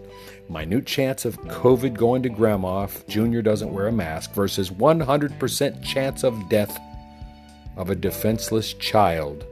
Minute 0.52 0.84
chance 0.84 1.24
of 1.24 1.40
COVID 1.44 1.94
going 1.94 2.22
to 2.24 2.28
grandma 2.28 2.84
if 2.84 3.06
Junior 3.06 3.40
doesn't 3.40 3.72
wear 3.72 3.86
a 3.86 3.92
mask 3.92 4.34
versus 4.34 4.68
100% 4.68 5.82
chance 5.82 6.24
of 6.24 6.50
death 6.50 6.78
of 7.78 7.88
a 7.88 7.94
defenseless 7.94 8.74
child 8.74 9.46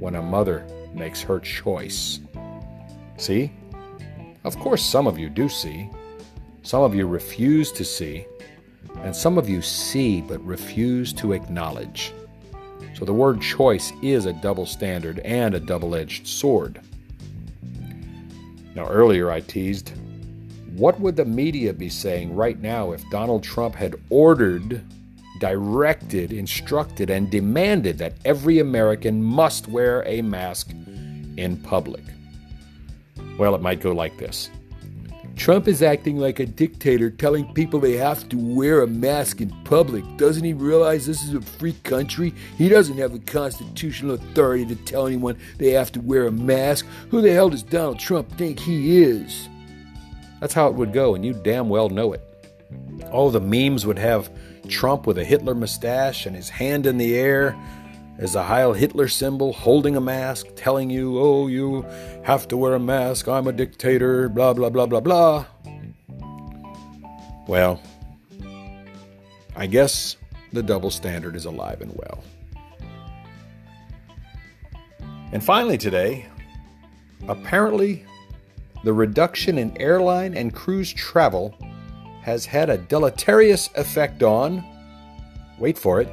when 0.00 0.16
a 0.16 0.22
mother 0.22 0.66
makes 0.92 1.22
her 1.22 1.38
choice. 1.38 2.18
See? 3.18 3.52
Of 4.42 4.58
course, 4.58 4.84
some 4.84 5.06
of 5.06 5.16
you 5.16 5.30
do 5.30 5.48
see, 5.48 5.88
some 6.64 6.82
of 6.82 6.92
you 6.92 7.06
refuse 7.06 7.70
to 7.70 7.84
see, 7.84 8.26
and 9.02 9.14
some 9.14 9.38
of 9.38 9.48
you 9.48 9.62
see 9.62 10.22
but 10.22 10.44
refuse 10.44 11.12
to 11.14 11.34
acknowledge. 11.34 12.12
So 12.94 13.04
the 13.04 13.14
word 13.14 13.40
choice 13.40 13.92
is 14.02 14.26
a 14.26 14.32
double 14.32 14.66
standard 14.66 15.20
and 15.20 15.54
a 15.54 15.60
double 15.60 15.94
edged 15.94 16.26
sword. 16.26 16.80
Now, 18.74 18.88
earlier 18.88 19.30
I 19.30 19.38
teased 19.38 19.92
what 20.74 20.98
would 21.00 21.16
the 21.16 21.24
media 21.24 21.72
be 21.72 21.88
saying 21.88 22.34
right 22.34 22.60
now 22.60 22.92
if 22.92 23.02
Donald 23.10 23.42
Trump 23.42 23.74
had 23.74 23.94
ordered, 24.10 24.82
directed, 25.38 26.32
instructed, 26.32 27.10
and 27.10 27.30
demanded 27.30 27.98
that 27.98 28.14
every 28.24 28.58
American 28.58 29.22
must 29.22 29.68
wear 29.68 30.02
a 30.06 30.22
mask 30.22 30.70
in 31.36 31.60
public? 31.62 32.02
Well, 33.38 33.54
it 33.54 33.60
might 33.60 33.80
go 33.80 33.92
like 33.92 34.16
this 34.16 34.50
Trump 35.36 35.66
is 35.66 35.82
acting 35.82 36.18
like 36.18 36.40
a 36.40 36.46
dictator, 36.46 37.10
telling 37.10 37.52
people 37.54 37.80
they 37.80 37.96
have 37.96 38.28
to 38.28 38.36
wear 38.36 38.82
a 38.82 38.86
mask 38.86 39.40
in 39.40 39.50
public. 39.64 40.04
Doesn't 40.16 40.44
he 40.44 40.52
realize 40.52 41.06
this 41.06 41.22
is 41.22 41.34
a 41.34 41.40
free 41.40 41.74
country? 41.84 42.34
He 42.58 42.68
doesn't 42.68 42.98
have 42.98 43.12
the 43.12 43.18
constitutional 43.18 44.14
authority 44.14 44.66
to 44.66 44.76
tell 44.76 45.06
anyone 45.06 45.38
they 45.58 45.70
have 45.70 45.90
to 45.92 46.00
wear 46.00 46.26
a 46.26 46.32
mask. 46.32 46.86
Who 47.10 47.20
the 47.20 47.32
hell 47.32 47.48
does 47.48 47.62
Donald 47.62 47.98
Trump 47.98 48.30
think 48.38 48.60
he 48.60 49.02
is? 49.02 49.48
That's 50.42 50.54
how 50.54 50.66
it 50.66 50.74
would 50.74 50.92
go, 50.92 51.14
and 51.14 51.24
you 51.24 51.34
damn 51.34 51.68
well 51.68 51.88
know 51.88 52.12
it. 52.12 52.20
Oh, 53.12 53.30
the 53.30 53.40
memes 53.40 53.86
would 53.86 54.00
have 54.00 54.28
Trump 54.66 55.06
with 55.06 55.16
a 55.18 55.24
Hitler 55.24 55.54
mustache 55.54 56.26
and 56.26 56.34
his 56.34 56.48
hand 56.48 56.84
in 56.84 56.98
the 56.98 57.14
air 57.14 57.56
as 58.18 58.34
a 58.34 58.42
Heil 58.42 58.72
Hitler 58.72 59.06
symbol, 59.06 59.52
holding 59.52 59.96
a 59.96 60.00
mask, 60.00 60.48
telling 60.56 60.90
you, 60.90 61.16
oh, 61.20 61.46
you 61.46 61.86
have 62.24 62.48
to 62.48 62.56
wear 62.56 62.74
a 62.74 62.80
mask, 62.80 63.28
I'm 63.28 63.46
a 63.46 63.52
dictator, 63.52 64.28
blah, 64.28 64.52
blah, 64.52 64.68
blah, 64.68 64.86
blah, 64.86 64.98
blah. 64.98 65.46
Well, 67.46 67.80
I 69.54 69.68
guess 69.68 70.16
the 70.52 70.64
double 70.64 70.90
standard 70.90 71.36
is 71.36 71.44
alive 71.44 71.80
and 71.82 71.92
well. 71.94 72.24
And 75.30 75.44
finally, 75.44 75.78
today, 75.78 76.26
apparently, 77.28 78.06
the 78.84 78.92
reduction 78.92 79.58
in 79.58 79.76
airline 79.80 80.34
and 80.36 80.52
cruise 80.54 80.92
travel 80.92 81.54
has 82.22 82.46
had 82.46 82.70
a 82.70 82.78
deleterious 82.78 83.70
effect 83.74 84.22
on, 84.22 84.64
wait 85.58 85.78
for 85.78 86.00
it, 86.00 86.08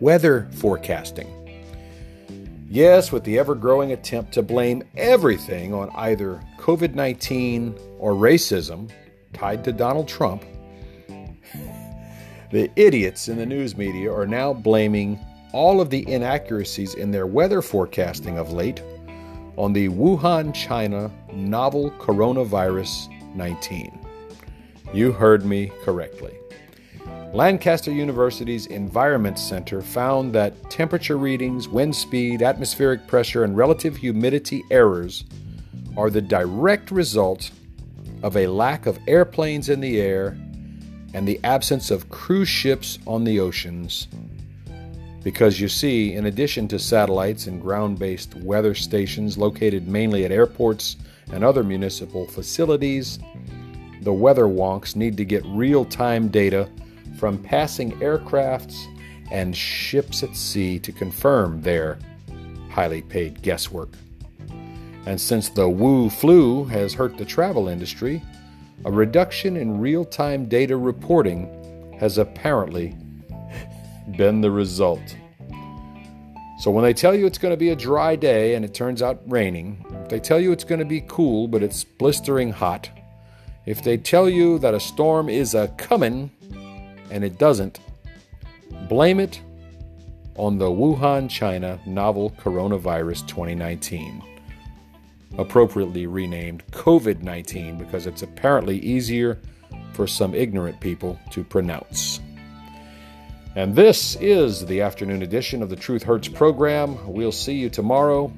weather 0.00 0.48
forecasting. 0.52 1.30
Yes, 2.68 3.12
with 3.12 3.24
the 3.24 3.38
ever 3.38 3.54
growing 3.54 3.92
attempt 3.92 4.32
to 4.32 4.42
blame 4.42 4.82
everything 4.96 5.72
on 5.72 5.90
either 5.94 6.40
COVID 6.58 6.94
19 6.94 7.78
or 7.98 8.14
racism 8.14 8.90
tied 9.32 9.62
to 9.64 9.72
Donald 9.72 10.08
Trump, 10.08 10.44
the 12.50 12.70
idiots 12.76 13.28
in 13.28 13.36
the 13.36 13.46
news 13.46 13.76
media 13.76 14.12
are 14.12 14.26
now 14.26 14.52
blaming 14.52 15.18
all 15.52 15.80
of 15.80 15.90
the 15.90 16.08
inaccuracies 16.10 16.94
in 16.94 17.10
their 17.10 17.26
weather 17.26 17.62
forecasting 17.62 18.38
of 18.38 18.52
late 18.52 18.82
on 19.56 19.72
the 19.72 19.88
Wuhan, 19.88 20.54
China 20.54 21.10
novel 21.32 21.90
coronavirus 21.92 23.08
19. 23.34 23.98
You 24.92 25.12
heard 25.12 25.44
me 25.44 25.72
correctly. 25.84 26.34
Lancaster 27.32 27.90
University's 27.90 28.66
Environment 28.66 29.38
Center 29.38 29.82
found 29.82 30.32
that 30.34 30.70
temperature 30.70 31.18
readings, 31.18 31.68
wind 31.68 31.94
speed, 31.94 32.42
atmospheric 32.42 33.06
pressure, 33.06 33.42
and 33.42 33.56
relative 33.56 33.96
humidity 33.96 34.62
errors 34.70 35.24
are 35.96 36.10
the 36.10 36.22
direct 36.22 36.90
result 36.90 37.50
of 38.22 38.36
a 38.36 38.46
lack 38.46 38.86
of 38.86 38.98
airplanes 39.08 39.68
in 39.68 39.80
the 39.80 40.00
air 40.00 40.38
and 41.12 41.26
the 41.26 41.40
absence 41.44 41.90
of 41.90 42.08
cruise 42.08 42.48
ships 42.48 42.98
on 43.06 43.24
the 43.24 43.40
oceans. 43.40 44.08
Because 45.24 45.58
you 45.58 45.68
see, 45.68 46.12
in 46.12 46.26
addition 46.26 46.68
to 46.68 46.78
satellites 46.78 47.46
and 47.46 47.60
ground 47.60 47.98
based 47.98 48.34
weather 48.36 48.74
stations 48.74 49.38
located 49.38 49.88
mainly 49.88 50.26
at 50.26 50.30
airports 50.30 50.96
and 51.32 51.42
other 51.42 51.64
municipal 51.64 52.26
facilities, 52.26 53.18
the 54.02 54.12
weather 54.12 54.44
wonks 54.44 54.94
need 54.94 55.16
to 55.16 55.24
get 55.24 55.42
real 55.46 55.86
time 55.86 56.28
data 56.28 56.68
from 57.18 57.38
passing 57.38 57.92
aircrafts 58.00 58.84
and 59.30 59.56
ships 59.56 60.22
at 60.22 60.36
sea 60.36 60.78
to 60.78 60.92
confirm 60.92 61.62
their 61.62 61.98
highly 62.70 63.00
paid 63.00 63.40
guesswork. 63.40 63.94
And 65.06 65.18
since 65.18 65.48
the 65.48 65.68
Wu 65.68 66.10
flu 66.10 66.64
has 66.64 66.92
hurt 66.92 67.16
the 67.16 67.24
travel 67.24 67.68
industry, 67.68 68.22
a 68.84 68.92
reduction 68.92 69.56
in 69.56 69.80
real 69.80 70.04
time 70.04 70.46
data 70.46 70.76
reporting 70.76 71.96
has 71.98 72.18
apparently 72.18 72.94
been 74.12 74.40
the 74.40 74.50
result. 74.50 75.16
So, 76.58 76.70
when 76.70 76.84
they 76.84 76.94
tell 76.94 77.14
you 77.14 77.26
it's 77.26 77.38
going 77.38 77.52
to 77.52 77.58
be 77.58 77.70
a 77.70 77.76
dry 77.76 78.16
day 78.16 78.54
and 78.54 78.64
it 78.64 78.74
turns 78.74 79.02
out 79.02 79.20
raining, 79.26 79.84
if 80.02 80.08
they 80.08 80.20
tell 80.20 80.38
you 80.38 80.52
it's 80.52 80.64
going 80.64 80.78
to 80.78 80.84
be 80.84 81.02
cool 81.08 81.48
but 81.48 81.62
it's 81.62 81.84
blistering 81.84 82.52
hot, 82.52 82.88
if 83.66 83.82
they 83.82 83.96
tell 83.96 84.28
you 84.28 84.58
that 84.60 84.74
a 84.74 84.80
storm 84.80 85.28
is 85.28 85.54
a 85.54 85.68
coming 85.76 86.30
and 87.10 87.24
it 87.24 87.38
doesn't, 87.38 87.80
blame 88.88 89.20
it 89.20 89.40
on 90.36 90.58
the 90.58 90.66
Wuhan, 90.66 91.30
China 91.30 91.78
novel 91.86 92.30
coronavirus 92.30 93.26
2019, 93.26 94.22
appropriately 95.38 96.06
renamed 96.06 96.64
COVID 96.70 97.22
19 97.22 97.78
because 97.78 98.06
it's 98.06 98.22
apparently 98.22 98.78
easier 98.78 99.40
for 99.92 100.06
some 100.06 100.34
ignorant 100.34 100.80
people 100.80 101.18
to 101.30 101.44
pronounce. 101.44 102.20
And 103.56 103.76
this 103.76 104.16
is 104.16 104.66
the 104.66 104.80
afternoon 104.80 105.22
edition 105.22 105.62
of 105.62 105.70
the 105.70 105.76
Truth 105.76 106.02
Hurts 106.02 106.26
program. 106.26 106.98
We'll 107.06 107.30
see 107.30 107.54
you 107.54 107.70
tomorrow. 107.70 108.32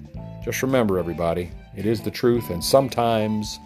Just 0.45 0.63
remember, 0.63 0.99
everybody, 0.99 1.51
it 1.75 1.87
is 1.87 2.03
the 2.03 2.11
truth, 2.11 2.51
and 2.51 2.63
sometimes 2.63 3.59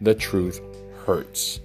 the 0.00 0.14
truth 0.14 0.58
hurts. 1.04 1.60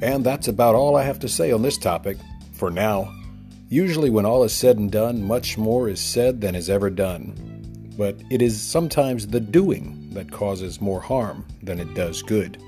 And 0.00 0.24
that's 0.24 0.48
about 0.48 0.74
all 0.74 0.96
I 0.96 1.02
have 1.02 1.18
to 1.20 1.28
say 1.28 1.52
on 1.52 1.60
this 1.60 1.76
topic 1.76 2.16
for 2.54 2.70
now. 2.70 3.14
Usually, 3.68 4.08
when 4.08 4.24
all 4.24 4.42
is 4.44 4.54
said 4.54 4.78
and 4.78 4.90
done, 4.90 5.22
much 5.22 5.58
more 5.58 5.90
is 5.90 6.00
said 6.00 6.40
than 6.40 6.54
is 6.54 6.70
ever 6.70 6.88
done. 6.88 7.53
But 7.96 8.16
it 8.30 8.42
is 8.42 8.60
sometimes 8.60 9.26
the 9.26 9.40
doing 9.40 10.10
that 10.10 10.32
causes 10.32 10.80
more 10.80 11.00
harm 11.00 11.46
than 11.62 11.80
it 11.80 11.94
does 11.94 12.22
good. 12.22 12.58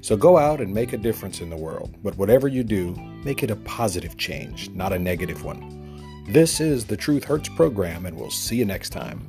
So 0.00 0.16
go 0.16 0.36
out 0.36 0.60
and 0.60 0.74
make 0.74 0.92
a 0.92 0.98
difference 0.98 1.40
in 1.40 1.50
the 1.50 1.56
world. 1.56 1.94
But 2.02 2.16
whatever 2.16 2.48
you 2.48 2.64
do, 2.64 2.94
make 3.24 3.42
it 3.42 3.50
a 3.50 3.56
positive 3.56 4.16
change, 4.16 4.70
not 4.70 4.92
a 4.92 4.98
negative 4.98 5.44
one. 5.44 6.24
This 6.28 6.60
is 6.60 6.86
the 6.86 6.96
Truth 6.96 7.24
Hurts 7.24 7.48
program, 7.50 8.06
and 8.06 8.16
we'll 8.16 8.30
see 8.30 8.56
you 8.56 8.64
next 8.64 8.90
time. 8.90 9.26